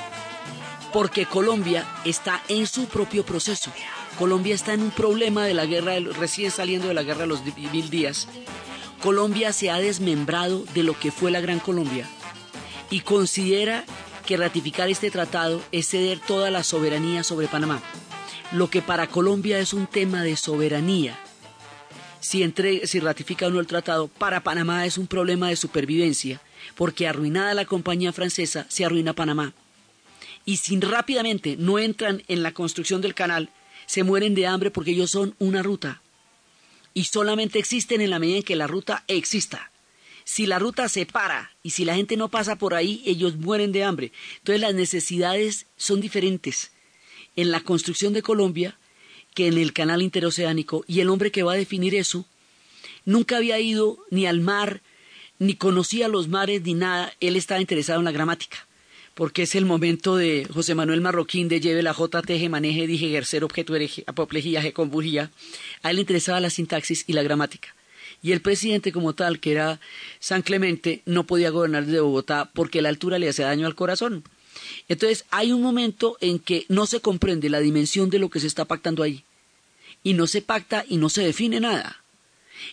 [0.92, 3.72] porque Colombia está en su propio proceso.
[4.18, 7.42] Colombia está en un problema de la guerra, recién saliendo de la guerra de los
[7.44, 8.28] mil días.
[9.02, 12.06] Colombia se ha desmembrado de lo que fue la Gran Colombia
[12.90, 13.84] y considera
[14.32, 17.82] que ratificar este tratado es ceder toda la soberanía sobre Panamá.
[18.50, 21.18] Lo que para Colombia es un tema de soberanía,
[22.20, 22.42] si,
[22.84, 26.40] si ratifica o no el tratado, para Panamá es un problema de supervivencia,
[26.76, 29.52] porque arruinada la compañía francesa, se arruina Panamá.
[30.46, 33.50] Y si rápidamente no entran en la construcción del canal,
[33.84, 36.00] se mueren de hambre porque ellos son una ruta.
[36.94, 39.71] Y solamente existen en la medida en que la ruta exista.
[40.24, 43.72] Si la ruta se para y si la gente no pasa por ahí, ellos mueren
[43.72, 44.12] de hambre.
[44.38, 46.72] Entonces las necesidades son diferentes
[47.36, 48.78] en la construcción de Colombia
[49.34, 50.84] que en el canal interoceánico.
[50.86, 52.26] Y el hombre que va a definir eso
[53.04, 54.82] nunca había ido ni al mar,
[55.38, 57.12] ni conocía los mares, ni nada.
[57.20, 58.66] Él estaba interesado en la gramática
[59.14, 63.44] porque es el momento de José Manuel Marroquín de lleve la J, maneje, dije, ejercer,
[63.44, 65.30] objeto, hereje, apoplejía, convugía.
[65.82, 67.74] A él le interesaba la sintaxis y la gramática.
[68.22, 69.80] Y el presidente como tal, que era
[70.20, 74.24] San Clemente, no podía gobernar desde Bogotá porque la altura le hacía daño al corazón.
[74.88, 78.46] Entonces hay un momento en que no se comprende la dimensión de lo que se
[78.46, 79.24] está pactando ahí.
[80.04, 82.02] Y no se pacta y no se define nada.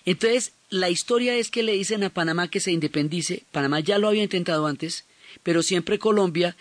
[0.06, 3.44] Entonces la historia es que le dicen a Panamá que se independice.
[3.52, 5.06] Panamá ya lo había intentado antes,
[5.42, 6.56] pero siempre Colombia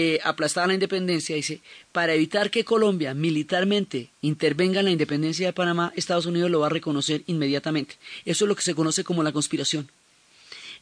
[0.00, 5.52] eh, aplastada la independencia, dice, para evitar que Colombia militarmente intervenga en la independencia de
[5.52, 7.96] Panamá, Estados Unidos lo va a reconocer inmediatamente.
[8.24, 9.90] Eso es lo que se conoce como la conspiración.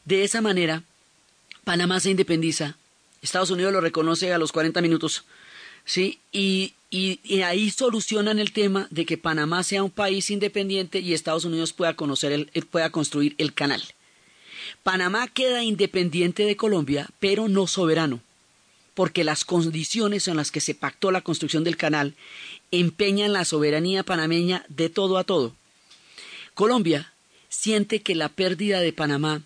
[0.05, 0.83] De esa manera,
[1.63, 2.77] Panamá se independiza,
[3.23, 5.23] Estados Unidos lo reconoce a los 40 minutos,
[5.83, 6.19] ¿sí?
[6.31, 11.43] Y, y, ahí solucionan el tema de que Panamá sea un país independiente y Estados
[11.43, 13.81] Unidos pueda, conocer el, pueda construir el canal.
[14.83, 18.21] Panamá queda independiente de Colombia, pero no soberano,
[18.97, 22.15] porque las condiciones en las que se pactó la construcción del canal
[22.71, 25.55] empeñan la soberanía panameña de todo a todo.
[26.55, 27.13] Colombia
[27.47, 29.43] siente que la pérdida de Panamá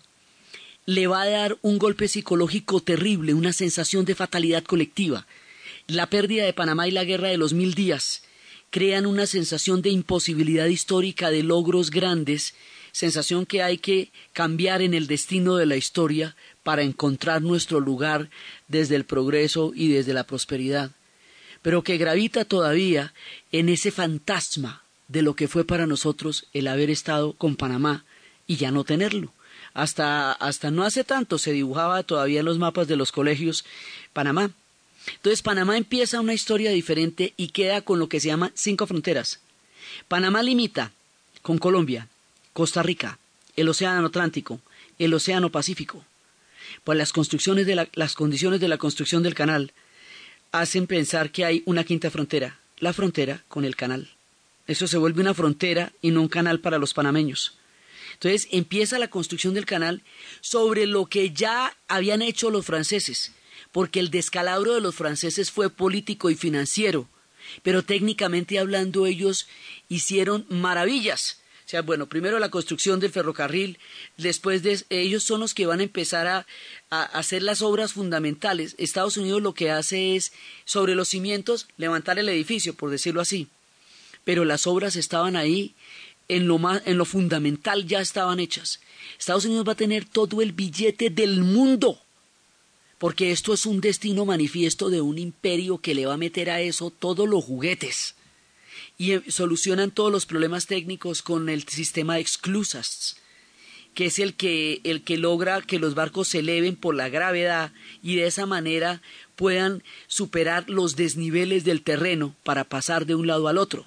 [0.86, 5.26] le va a dar un golpe psicológico terrible, una sensación de fatalidad colectiva.
[5.86, 8.22] La pérdida de Panamá y la guerra de los mil días
[8.70, 12.54] crean una sensación de imposibilidad histórica de logros grandes,
[12.90, 18.28] sensación que hay que cambiar en el destino de la historia para encontrar nuestro lugar
[18.68, 20.90] desde el progreso y desde la prosperidad,
[21.60, 23.12] pero que gravita todavía
[23.50, 28.04] en ese fantasma de lo que fue para nosotros el haber estado con Panamá
[28.46, 29.32] y ya no tenerlo.
[29.74, 33.64] Hasta, hasta no hace tanto se dibujaba todavía en los mapas de los colegios
[34.12, 34.50] Panamá.
[35.06, 39.40] Entonces Panamá empieza una historia diferente y queda con lo que se llama cinco fronteras.
[40.08, 40.92] Panamá limita
[41.42, 42.08] con Colombia,
[42.52, 43.18] Costa Rica,
[43.56, 44.60] el Océano Atlántico,
[44.98, 46.04] el Océano Pacífico.
[46.84, 49.72] Pues las, construcciones de las condiciones de la construcción del canal
[50.52, 54.10] hacen pensar que hay una quinta frontera, la frontera con el canal.
[54.66, 57.58] Eso se vuelve una frontera y no un canal para los panameños.
[58.14, 60.02] Entonces empieza la construcción del canal
[60.40, 63.32] sobre lo que ya habían hecho los franceses,
[63.72, 67.08] porque el descalabro de los franceses fue político y financiero,
[67.62, 69.48] pero técnicamente hablando ellos
[69.88, 71.41] hicieron maravillas.
[71.64, 73.78] O sea, bueno, primero la construcción del ferrocarril,
[74.16, 76.46] después de ellos son los que van a empezar a,
[76.90, 78.74] a hacer las obras fundamentales.
[78.78, 80.32] Estados Unidos lo que hace es
[80.64, 83.48] sobre los cimientos levantar el edificio, por decirlo así.
[84.24, 85.74] Pero las obras estaban ahí
[86.28, 88.80] en lo, más, en lo fundamental ya estaban hechas.
[89.18, 92.00] Estados Unidos va a tener todo el billete del mundo,
[92.98, 96.60] porque esto es un destino manifiesto de un imperio que le va a meter a
[96.60, 98.14] eso todos los juguetes.
[98.98, 103.16] Y eh, solucionan todos los problemas técnicos con el sistema de exclusas,
[103.94, 107.72] que es el que, el que logra que los barcos se eleven por la gravedad
[108.02, 109.02] y de esa manera
[109.36, 113.86] puedan superar los desniveles del terreno para pasar de un lado al otro.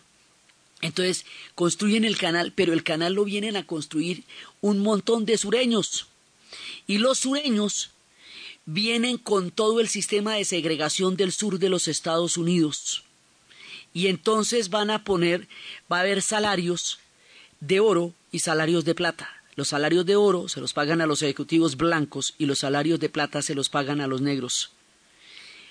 [0.81, 4.23] Entonces construyen el canal, pero el canal lo vienen a construir
[4.61, 6.07] un montón de sureños.
[6.87, 7.91] Y los sureños
[8.65, 13.04] vienen con todo el sistema de segregación del sur de los Estados Unidos.
[13.95, 15.47] Y entonces van a poner,
[15.91, 16.99] va a haber salarios
[17.61, 19.27] de oro y salarios de plata.
[19.55, 23.09] Los salarios de oro se los pagan a los ejecutivos blancos y los salarios de
[23.09, 24.71] plata se los pagan a los negros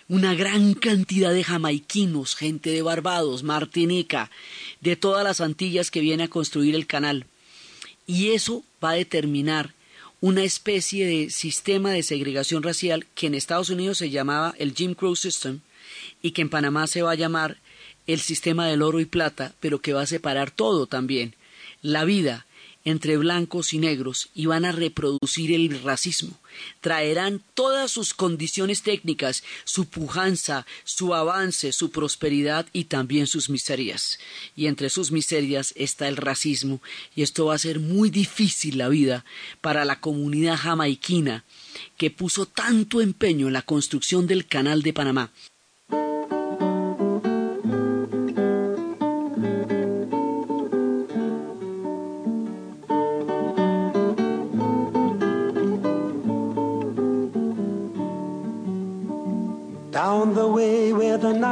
[0.08, 4.30] una gran cantidad de jamaiquinos, gente de Barbados, Martinica,
[4.80, 7.26] de todas las Antillas que viene a construir el canal.
[8.06, 9.72] Y eso va a determinar
[10.20, 14.94] una especie de sistema de segregación racial que en Estados Unidos se llamaba el Jim
[14.94, 15.60] Crow System
[16.22, 17.58] y que en Panamá se va a llamar
[18.06, 21.34] el sistema del oro y plata, pero que va a separar todo también,
[21.82, 22.46] la vida,
[22.84, 26.38] entre blancos y negros y van a reproducir el racismo.
[26.80, 34.18] Traerán todas sus condiciones técnicas, su pujanza, su avance, su prosperidad y también sus miserias.
[34.54, 36.80] Y entre sus miserias está el racismo
[37.16, 39.24] y esto va a ser muy difícil la vida
[39.60, 41.44] para la comunidad jamaiquina
[41.96, 45.32] que puso tanto empeño en la construcción del canal de Panamá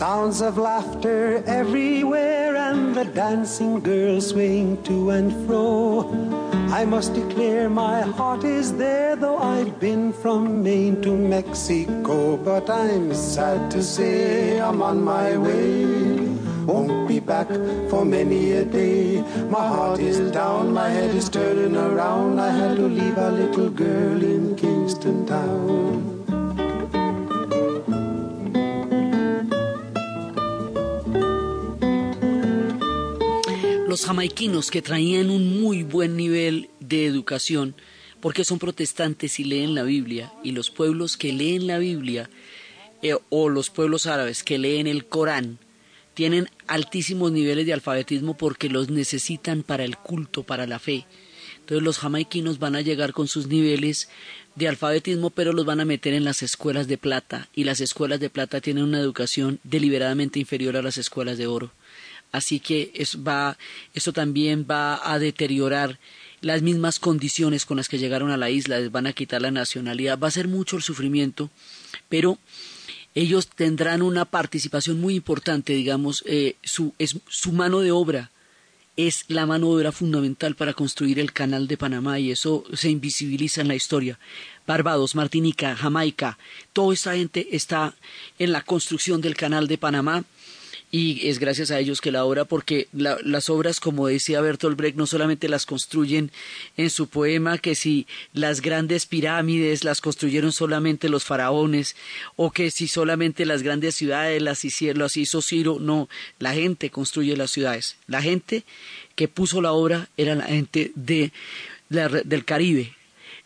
[0.00, 6.08] Sounds of laughter everywhere and the dancing girls swing to and fro.
[6.72, 12.38] I must declare my heart is there, though I've been from Maine to Mexico.
[12.38, 15.84] But I'm sad to say I'm on my way.
[16.64, 17.48] won't be back
[17.90, 19.20] for many a day.
[19.50, 22.40] My heart is down, my head is turning around.
[22.40, 26.09] I had to leave a little girl in Kingston Town.
[33.90, 37.74] Los jamaiquinos que traían un muy buen nivel de educación,
[38.20, 42.30] porque son protestantes y leen la Biblia, y los pueblos que leen la Biblia,
[43.02, 45.58] eh, o los pueblos árabes que leen el Corán,
[46.14, 51.04] tienen altísimos niveles de alfabetismo porque los necesitan para el culto, para la fe.
[51.58, 54.08] Entonces los jamaiquinos van a llegar con sus niveles
[54.54, 58.20] de alfabetismo, pero los van a meter en las escuelas de plata, y las escuelas
[58.20, 61.72] de plata tienen una educación deliberadamente inferior a las escuelas de oro.
[62.32, 63.58] Así que eso, va,
[63.94, 65.98] eso también va a deteriorar
[66.40, 69.50] las mismas condiciones con las que llegaron a la isla, les van a quitar la
[69.50, 71.50] nacionalidad, va a ser mucho el sufrimiento,
[72.08, 72.38] pero
[73.14, 78.30] ellos tendrán una participación muy importante, digamos, eh, su, es, su mano de obra
[78.96, 82.90] es la mano de obra fundamental para construir el canal de Panamá y eso se
[82.90, 84.18] invisibiliza en la historia.
[84.66, 86.38] Barbados, Martinica, Jamaica,
[86.72, 87.94] toda esta gente está
[88.38, 90.24] en la construcción del canal de Panamá
[90.92, 94.96] y es gracias a ellos que la obra, porque las obras, como decía Bertolt Brecht,
[94.96, 96.32] no solamente las construyen
[96.76, 101.94] en su poema, que si las grandes pirámides las construyeron solamente los faraones,
[102.34, 106.08] o que si solamente las grandes ciudades las, hicieron, las hizo Ciro, no,
[106.40, 107.96] la gente construye las ciudades.
[108.08, 108.64] La gente
[109.14, 111.30] que puso la obra era la gente de,
[111.88, 112.94] del Caribe.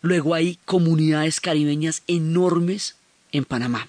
[0.01, 2.97] Luego hay comunidades caribeñas enormes
[3.33, 3.89] en Panamá.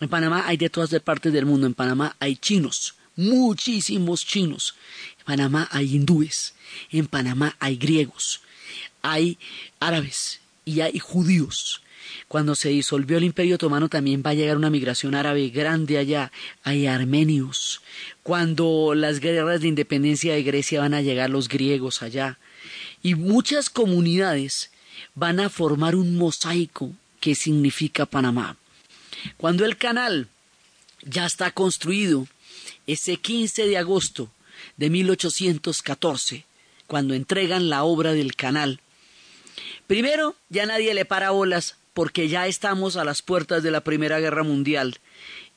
[0.00, 1.66] En Panamá hay de todas partes del mundo.
[1.66, 4.74] En Panamá hay chinos, muchísimos chinos.
[5.20, 6.54] En Panamá hay hindúes.
[6.90, 8.40] En Panamá hay griegos.
[9.02, 9.38] Hay
[9.80, 11.80] árabes y hay judíos.
[12.28, 16.30] Cuando se disolvió el Imperio Otomano también va a llegar una migración árabe grande allá.
[16.62, 17.80] Hay armenios.
[18.22, 22.38] Cuando las guerras de independencia de Grecia van a llegar los griegos allá.
[23.02, 24.70] Y muchas comunidades
[25.14, 28.56] van a formar un mosaico que significa Panamá.
[29.36, 30.28] Cuando el canal
[31.02, 32.26] ya está construido,
[32.86, 34.30] ese 15 de agosto
[34.76, 36.44] de 1814,
[36.86, 38.80] cuando entregan la obra del canal,
[39.86, 44.20] primero ya nadie le para bolas porque ya estamos a las puertas de la Primera
[44.20, 44.98] Guerra Mundial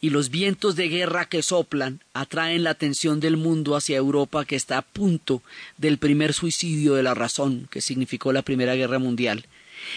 [0.02, 4.56] y los vientos de guerra que soplan atraen la atención del mundo hacia Europa que
[4.56, 5.44] está a punto
[5.78, 9.46] del primer suicidio de la razón que significó la Primera Guerra Mundial.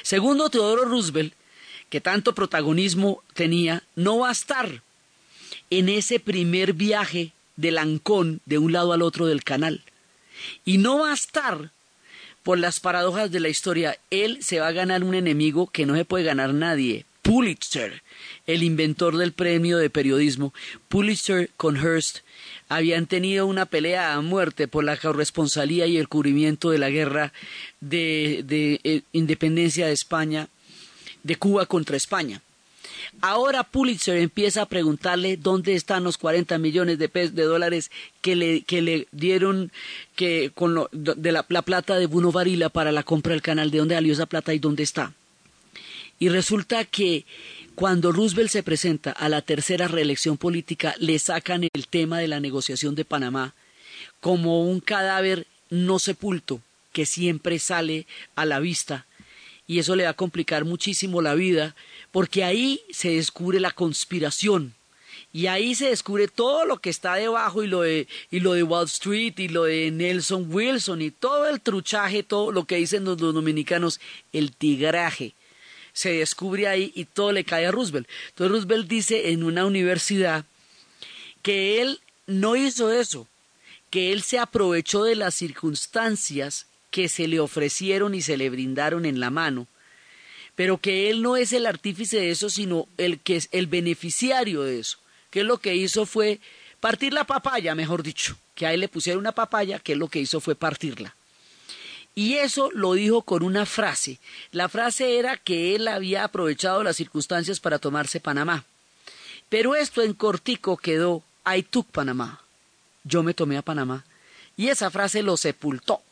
[0.02, 1.34] Segundo, Teodoro Roosevelt
[1.92, 4.80] que tanto protagonismo tenía, no va a estar
[5.68, 9.82] en ese primer viaje del Ancón de un lado al otro del canal.
[10.64, 11.70] Y no va a estar
[12.42, 13.98] por las paradojas de la historia.
[14.08, 17.04] Él se va a ganar un enemigo que no se puede ganar nadie.
[17.20, 18.02] Pulitzer,
[18.46, 20.54] el inventor del premio de periodismo.
[20.88, 22.20] Pulitzer con Hearst
[22.70, 27.34] habían tenido una pelea a muerte por la corresponsalía y el cubrimiento de la guerra
[27.82, 30.48] de, eh, independencia de España
[31.22, 32.42] de Cuba contra España.
[33.20, 38.62] Ahora Pulitzer empieza a preguntarle dónde están los 40 millones de, de dólares que le,
[38.62, 39.70] que le dieron
[40.16, 43.70] que, con lo, de la, la, plata de Bruno Varila para la compra del canal,
[43.70, 45.12] de dónde salió esa plata y dónde está.
[46.18, 47.24] Y resulta que
[47.74, 52.40] cuando Roosevelt se presenta a la tercera reelección política, le sacan el tema de la
[52.40, 53.54] negociación de Panamá
[54.20, 56.60] como un cadáver no sepulto
[56.92, 58.06] que siempre sale
[58.36, 59.06] a la vista
[59.66, 61.74] y eso le va a complicar muchísimo la vida,
[62.10, 64.74] porque ahí se descubre la conspiración.
[65.32, 68.62] Y ahí se descubre todo lo que está debajo y lo de, y lo de
[68.62, 73.04] Wall Street y lo de Nelson Wilson y todo el truchaje, todo lo que dicen
[73.04, 73.98] los, los dominicanos,
[74.34, 75.32] el tigraje.
[75.94, 78.08] Se descubre ahí y todo le cae a Roosevelt.
[78.28, 80.44] Entonces Roosevelt dice en una universidad
[81.40, 83.26] que él no hizo eso,
[83.88, 89.04] que él se aprovechó de las circunstancias que se le ofrecieron y se le brindaron
[89.04, 89.66] en la mano,
[90.54, 94.62] pero que él no es el artífice de eso, sino el que es el beneficiario
[94.62, 94.98] de eso,
[95.30, 96.38] que lo que hizo fue
[96.78, 100.20] partir la papaya, mejor dicho, que a él le pusieron una papaya, que lo que
[100.20, 101.16] hizo fue partirla.
[102.14, 104.18] Y eso lo dijo con una frase.
[104.50, 108.64] La frase era que él había aprovechado las circunstancias para tomarse Panamá.
[109.48, 112.42] Pero esto en cortico quedó, I took Panamá.
[113.04, 114.04] Yo me tomé a Panamá.
[114.58, 116.02] Y esa frase lo sepultó.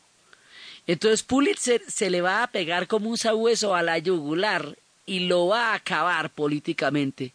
[0.87, 5.47] Entonces Pulitzer se le va a pegar como un sabueso a la yugular y lo
[5.47, 7.33] va a acabar políticamente.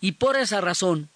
[0.00, 1.08] Y por esa razón,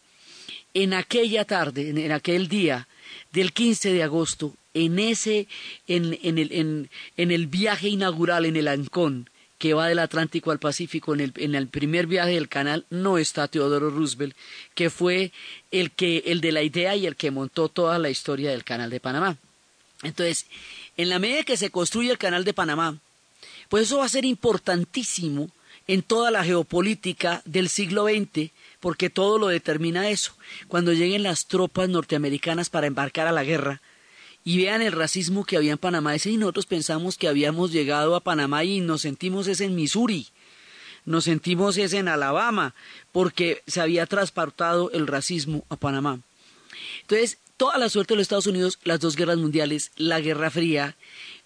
[0.75, 2.89] en aquella tarde, en, aquel día
[3.33, 5.49] del 15 de agosto, en ese,
[5.89, 9.29] en, en, el, en, el viaje inaugural en el Ancón,
[9.59, 13.19] que va del Atlántico al Pacífico en el, en el primer viaje del canal no
[13.19, 14.35] está Teodoro Roosevelt,
[14.75, 15.33] que fue
[15.71, 18.91] el, que, el de la idea y el que montó toda la historia del canal
[18.91, 19.37] de Panamá.
[20.03, 20.47] Entonces,
[21.01, 22.99] en la medida que se construye el canal de Panamá,
[23.69, 25.51] pues eso va a ser importantísimo
[25.87, 30.35] en toda la geopolítica del siglo XX, porque todo lo determina eso.
[30.69, 33.81] Cuando lleguen las tropas norteamericanas para embarcar a la guerra,
[34.45, 36.17] y vean el racismo que había en Panamá.
[36.17, 40.29] y nosotros pensamos que habíamos llegado a Panamá y nos sentimos es en Missouri,
[41.05, 42.75] nos sentimos es en Alabama,
[43.13, 46.21] porque se había transportado el racismo a Panamá.
[47.03, 50.97] Entonces, toda la suerte de los Estados Unidos, las dos guerras mundiales, la Guerra Fría,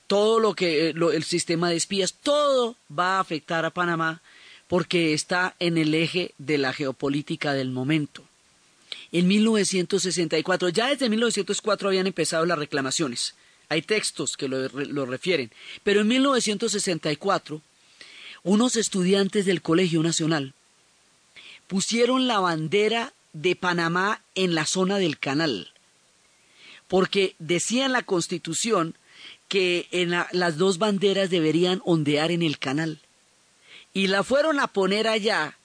[0.06, 4.22] todo lo que eh, el sistema de espías, todo va a afectar a Panamá
[4.68, 8.22] porque está en el eje de la geopolítica del momento
[9.10, 10.68] en 1964.
[10.68, 13.34] Ya desde 1904 habían empezado las reclamaciones.
[13.68, 15.50] Hay textos que lo, lo, refieren.
[15.82, 17.60] Pero en 1964,
[18.44, 20.54] unos estudiantes del Colegio Nacional
[21.66, 25.73] pusieron la bandera de Panamá en la zona del canal.
[26.88, 28.94] Porque decía en la Constitución
[29.48, 33.00] que en las dos banderas deberían ondear en el canal.
[33.92, 35.56] Y la fueron a poner allá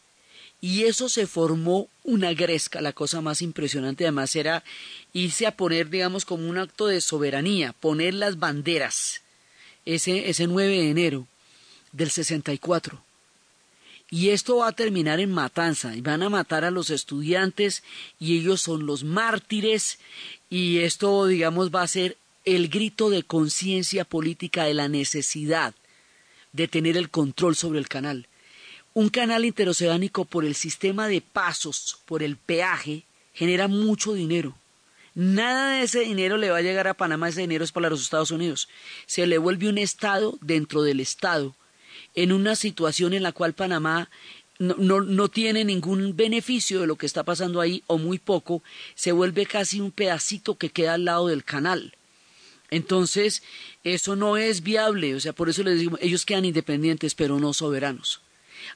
[0.61, 4.63] y eso se formó una gresca, la cosa más impresionante además era
[5.13, 9.21] irse a poner, digamos, como un acto de soberanía, poner las banderas
[9.85, 11.27] ese, ese 9 de enero
[11.91, 13.01] del 64.
[14.11, 17.83] Y esto va a terminar en matanza, y van a matar a los estudiantes,
[18.19, 19.99] y ellos son los mártires,
[20.49, 25.75] y esto, digamos, va a ser el grito de conciencia política de la necesidad
[26.53, 28.27] de tener el control sobre el canal.
[28.93, 33.03] Un canal interoceánico por el sistema de pasos, por el peaje,
[33.33, 34.55] genera mucho dinero.
[35.13, 38.01] Nada de ese dinero le va a llegar a Panamá, ese dinero es para los
[38.01, 38.69] Estados Unidos.
[39.05, 41.55] Se le vuelve un Estado dentro del Estado,
[42.23, 44.09] en una situación en la cual Panamá
[44.57, 48.61] no, no, no, tiene ningún beneficio de lo que está pasando ahí, o muy poco,
[48.93, 51.93] se vuelve casi un pedacito que queda al lado del canal.
[52.69, 53.41] Entonces,
[53.85, 57.53] eso no es viable, o sea, por eso les digo, ellos quedan independientes, pero no
[57.53, 58.21] soberanos.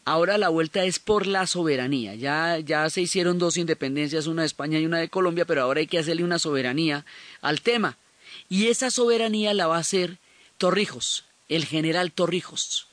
[0.05, 2.15] Ahora la vuelta es por la soberanía.
[2.15, 5.81] Ya, ya se hicieron dos independencias, una de España y una de Colombia, pero ahora
[5.81, 7.05] hay que hacerle una soberanía
[7.41, 7.97] al tema.
[8.47, 10.17] Y esa soberanía la va a hacer
[10.57, 12.87] Torrijos, el general Torrijos,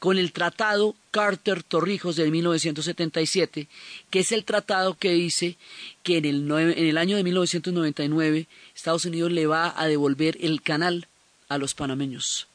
[0.00, 3.68] con el tratado Carter-Torrijos de 1977,
[4.08, 5.56] que es el tratado que dice
[6.02, 10.62] que en el, en el año de 1999 Estados Unidos le va a devolver el
[10.62, 11.06] canal
[11.48, 12.48] a los panameños.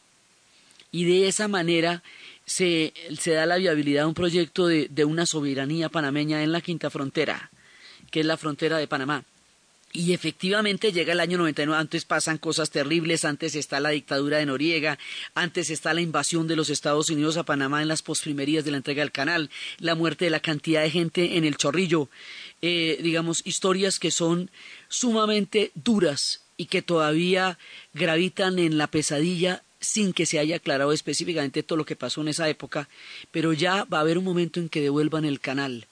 [0.92, 2.02] Y de esa manera
[2.46, 2.94] se,
[3.26, 7.52] da la viabilidad de un proyecto de una soberanía panameña en la quinta frontera,
[8.10, 9.24] que es la frontera de Panamá.
[9.96, 14.46] Y efectivamente llega el año 99, antes pasan cosas terribles, antes está la dictadura de
[14.46, 15.00] Noriega,
[15.36, 18.78] antes está la invasión de los Estados Unidos a Panamá en las posprimerías de la
[18.78, 22.10] entrega del canal, la muerte de la cantidad de gente en el chorrillo,
[22.62, 24.52] eh, digamos, historias que son
[24.90, 27.58] sumamente duras y que todavía
[27.94, 32.28] gravitan en la pesadilla sin que se haya aclarado específicamente todo lo que pasó en
[32.28, 32.90] esa época,
[33.32, 35.88] pero ya va a haber un momento en que devuelvan el canal.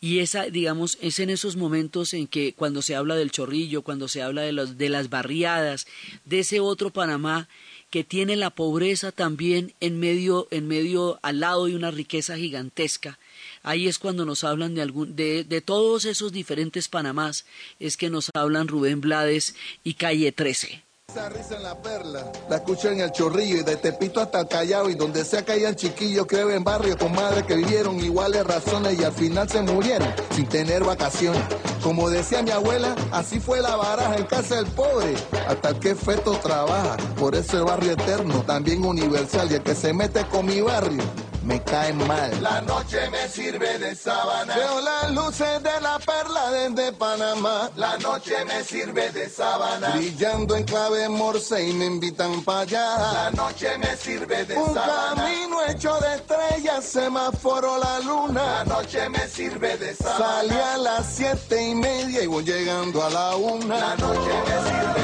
[0.00, 4.06] Y esa, digamos, es en esos momentos en que cuando se habla del chorrillo, cuando
[4.06, 5.86] se habla de, los, de las barriadas,
[6.24, 7.48] de ese otro Panamá
[7.90, 13.18] que tiene la pobreza también en medio, en medio, al lado de una riqueza gigantesca.
[13.62, 17.44] Ahí es cuando nos hablan de, algún, de, de todos esos diferentes Panamás,
[17.80, 20.87] es que nos hablan Rubén Blades y Calle 13.
[21.10, 24.46] Esa risa en la perla, la escucho en el chorrillo y de Tepito hasta el
[24.46, 28.46] Callao y donde sea que hayan chiquillos que en barrio con madres que vivieron iguales
[28.46, 31.40] razones y al final se murieron sin tener vacaciones.
[31.82, 35.14] Como decía mi abuela, así fue la baraja en casa del pobre,
[35.48, 36.98] hasta el que feto trabaja.
[37.18, 41.02] Por eso el barrio eterno, también universal y el que se mete con mi barrio
[41.48, 42.30] me cae mal.
[42.42, 44.54] La noche me sirve de sábana.
[44.54, 47.70] Veo las luces de la perla desde Panamá.
[47.74, 49.88] La noche me sirve de sábana.
[49.96, 53.12] Brillando en clave morse y me invitan para allá.
[53.12, 55.12] La noche me sirve de Un sábana.
[55.12, 58.42] Un camino hecho de estrellas, semáforo la luna.
[58.42, 60.26] La noche me sirve de sábana.
[60.26, 63.78] Salí a las siete y media y voy llegando a la una.
[63.78, 64.97] La noche me sirve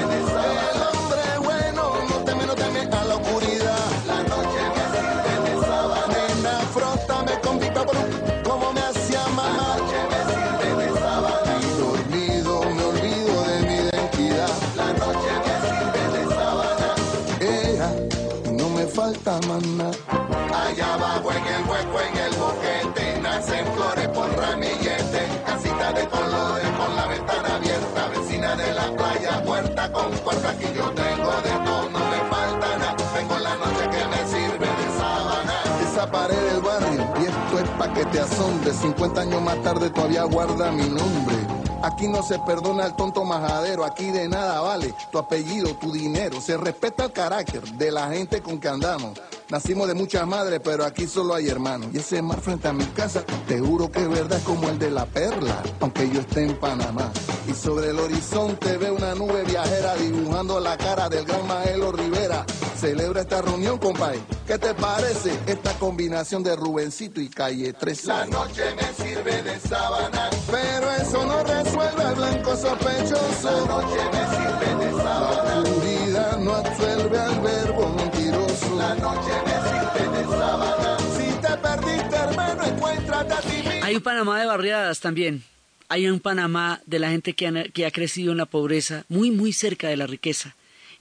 [30.54, 32.96] aquí yo tengo de todo, no me falta nada.
[33.14, 35.54] Tengo la noche que me sirve de sábana.
[35.82, 38.76] Esa pared del barrio, y esto es pa' que te asombres.
[38.76, 41.53] 50 años más tarde todavía guarda mi nombre
[41.84, 46.40] Aquí no se perdona al tonto majadero, aquí de nada vale tu apellido, tu dinero.
[46.40, 49.20] Se respeta el carácter de la gente con que andamos.
[49.50, 51.90] Nacimos de muchas madres, pero aquí solo hay hermanos.
[51.92, 54.90] Y ese mar frente a mi casa, te juro que es verdad como el de
[54.90, 57.12] la perla, aunque yo esté en Panamá.
[57.46, 62.46] Y sobre el horizonte veo una nube viajera dibujando la cara del gran Maelo Rivera.
[62.84, 64.20] Celebra esta reunión, compay.
[64.46, 68.08] ¿Qué te parece esta combinación de Rubencito y Calle 13?
[68.08, 73.50] La noche me sirve de sábana, Pero eso no resuelve al blanco sospechoso.
[73.50, 78.76] la noche me sirve de sábana, Tu vida no absuelve al verbo mentiroso.
[78.76, 80.98] la noche me sirve de sábana.
[81.16, 83.80] Si te perdiste, hermano, encuéntrate a ti mismo.
[83.82, 85.42] Hay un Panamá de barriadas también.
[85.88, 89.88] Hay un Panamá de la gente que ha crecido en la pobreza, muy, muy cerca
[89.88, 90.54] de la riqueza.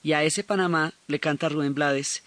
[0.04, 2.24] Y a ese Panamá le canta Rubén Blades.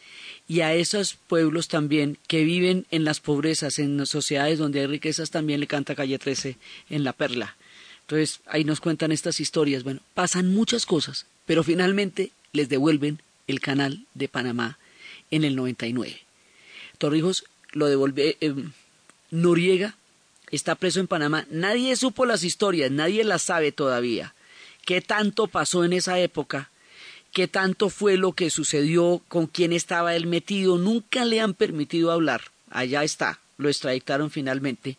[0.48, 5.30] Y a esos pueblos también que viven en las pobrezas, en sociedades donde hay riquezas,
[5.30, 6.56] también le canta Calle 13
[6.88, 7.56] en La Perla.
[8.02, 9.82] Entonces ahí nos cuentan estas historias.
[9.82, 14.78] Bueno, pasan muchas cosas, pero finalmente les devuelven el canal de Panamá
[15.30, 16.20] en el 99.
[16.98, 18.36] Torrijos lo devuelve.
[18.40, 18.54] eh,
[19.30, 19.96] Noriega
[20.50, 21.46] está preso en Panamá.
[21.50, 24.34] Nadie supo las historias, nadie las sabe todavía.
[24.84, 26.70] ¿Qué tanto pasó en esa época?
[27.36, 29.20] ¿Qué tanto fue lo que sucedió?
[29.28, 30.78] ¿Con quién estaba él metido?
[30.78, 32.44] Nunca le han permitido hablar.
[32.70, 34.96] Allá está, lo extraditaron finalmente.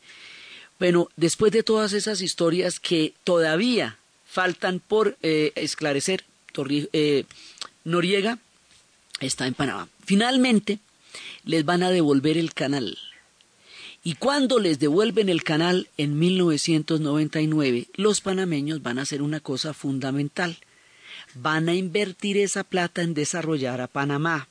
[0.77, 6.25] Bueno, después de todas esas historias que todavía faltan por eh, esclarecer,
[6.93, 7.23] eh,
[7.85, 8.37] Noriega
[9.19, 9.89] está en Panamá.
[10.05, 10.77] Finalmente,
[11.43, 12.99] les van a devolver el canal.
[14.03, 19.73] Y cuando les devuelven el canal en 1999, los panameños van a hacer una cosa
[19.73, 20.59] fundamental.
[21.33, 24.47] Van a invertir esa plata en desarrollar a Panamá.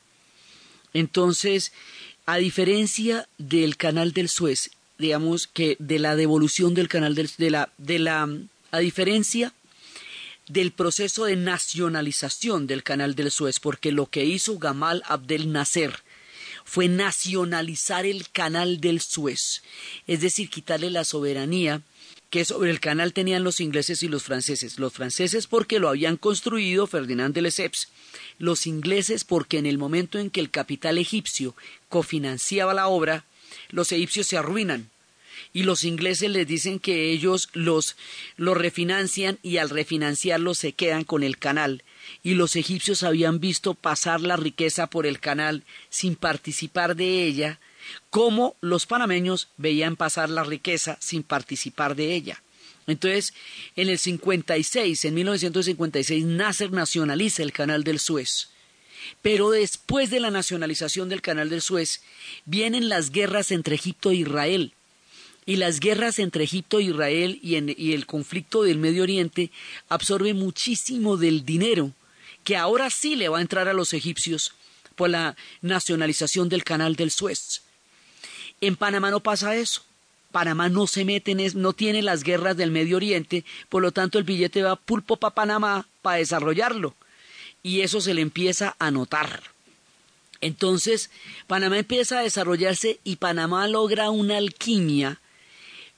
[0.92, 1.72] Entonces,
[2.26, 7.50] a diferencia del canal del Suez, digamos que de la devolución del canal del de
[7.50, 8.28] la de la
[8.70, 9.52] a diferencia
[10.48, 16.02] del proceso de nacionalización del canal del Suez, porque lo que hizo Gamal Abdel Nasser
[16.64, 19.62] fue nacionalizar el canal del Suez,
[20.06, 21.82] es decir, quitarle la soberanía
[22.36, 24.78] que sobre el canal tenían los ingleses y los franceses.
[24.78, 27.88] Los franceses porque lo habían construido Ferdinand de Lesseps,
[28.38, 31.56] los ingleses porque en el momento en que el capital egipcio
[31.88, 33.24] cofinanciaba la obra,
[33.70, 34.90] los egipcios se arruinan.
[35.54, 37.96] Y los ingleses les dicen que ellos los,
[38.36, 41.84] los refinancian y al refinanciarlos se quedan con el canal.
[42.22, 47.60] Y los egipcios habían visto pasar la riqueza por el canal sin participar de ella,
[48.10, 52.42] como los panameños veían pasar la riqueza sin participar de ella.
[52.86, 53.34] Entonces,
[53.74, 58.48] en el 56, en 1956, Nasser nacionaliza el canal del Suez.
[59.22, 62.02] Pero después de la nacionalización del canal del Suez,
[62.44, 64.72] vienen las guerras entre Egipto e Israel.
[65.44, 69.50] Y las guerras entre Egipto e Israel y, el conflicto del Medio Oriente
[69.88, 71.92] absorbe muchísimo del dinero
[72.42, 74.52] que ahora sí le va a entrar a los egipcios
[74.94, 77.62] por la nacionalización del canal del Suez.
[78.60, 79.82] En Panamá no pasa eso.
[80.32, 84.18] Panamá no se mete en no tiene las guerras del Medio Oriente, por lo tanto
[84.18, 86.94] el billete va pulpo para Panamá para desarrollarlo.
[87.62, 89.42] Y eso se le empieza a notar.
[90.40, 91.10] Entonces,
[91.46, 95.20] Panamá empieza a desarrollarse y Panamá logra una alquimia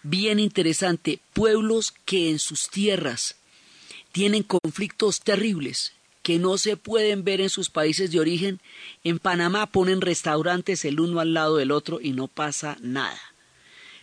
[0.02, 1.18] bien interesante.
[1.32, 3.36] Pueblos que en sus tierras
[4.12, 5.92] tienen conflictos terribles
[6.28, 8.60] que no se pueden ver en sus países de origen,
[9.02, 13.18] en Panamá ponen restaurantes el uno al lado del otro y no pasa nada.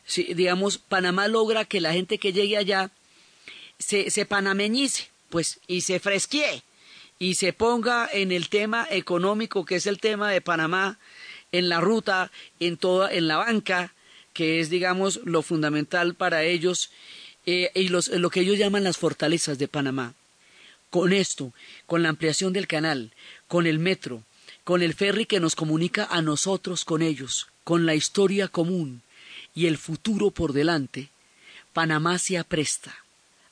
[0.07, 2.89] Si, digamos, Panamá logra que la gente que llegue allá
[3.77, 6.63] se, se panameñice, pues, y se fresquee,
[7.19, 10.97] y se ponga en el tema económico, que es el tema de Panamá,
[11.51, 13.93] en la ruta, en toda, en la banca,
[14.33, 16.89] que es, digamos, lo fundamental para ellos,
[17.45, 20.15] eh, y lo que ellos llaman las fortalezas de Panamá.
[20.95, 21.51] Con esto,
[21.87, 23.11] con la ampliación del canal,
[23.49, 24.23] con el metro,
[24.63, 29.01] con el ferry que nos comunica a nosotros con ellos, con la historia común
[29.53, 31.09] y el futuro por delante,
[31.73, 32.95] Panamá se apresta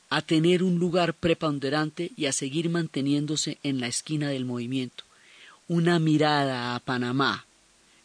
[0.10, 5.04] a tener un lugar preponderante y a seguir manteniéndose en la esquina del movimiento.
[5.68, 7.46] Una mirada a Panamá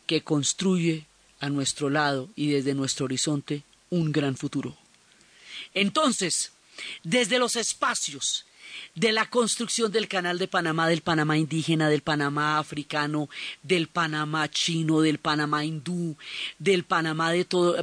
[0.09, 1.07] que construye
[1.39, 4.76] a nuestro lado y desde nuestro horizonte un gran futuro.
[5.74, 6.51] Entonces,
[7.05, 8.45] desde los espacios
[8.95, 13.29] de la construcción del canal de Panamá, del Panamá indígena, del Panamá africano,
[13.62, 16.16] del Panamá chino, del Panamá hindú,
[16.59, 17.76] del Panamá de todo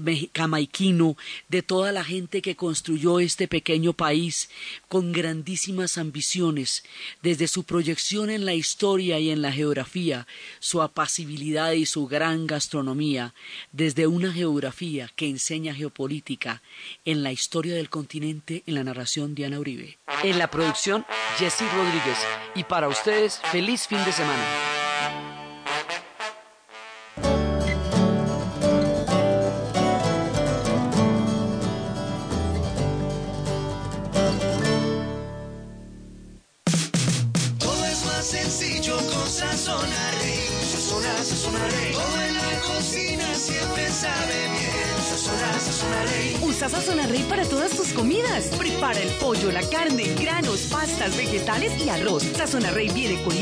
[1.50, 4.50] de toda la gente que construyó este pequeño país
[4.88, 6.84] con grandísimas ambiciones,
[7.22, 10.28] desde su proyección en la historia y en la geografía,
[10.60, 13.34] su apacibilidad y su gran gastronomía,
[13.72, 16.62] desde una geografía que enseña geopolítica
[17.06, 19.98] en la historia del continente en la narración Diana Uribe.
[20.24, 20.85] En la producción
[21.38, 22.18] Jessy Rodríguez.
[22.54, 24.85] Y para ustedes, feliz fin de semana.
[46.66, 46.76] Rey.
[46.76, 48.45] Usa Sazón Rey para todas tus comidas.
[48.57, 52.24] Prepara el pollo, la carne, granos, pastas, vegetales y arroz.
[52.36, 53.36] Sazón Rey viene con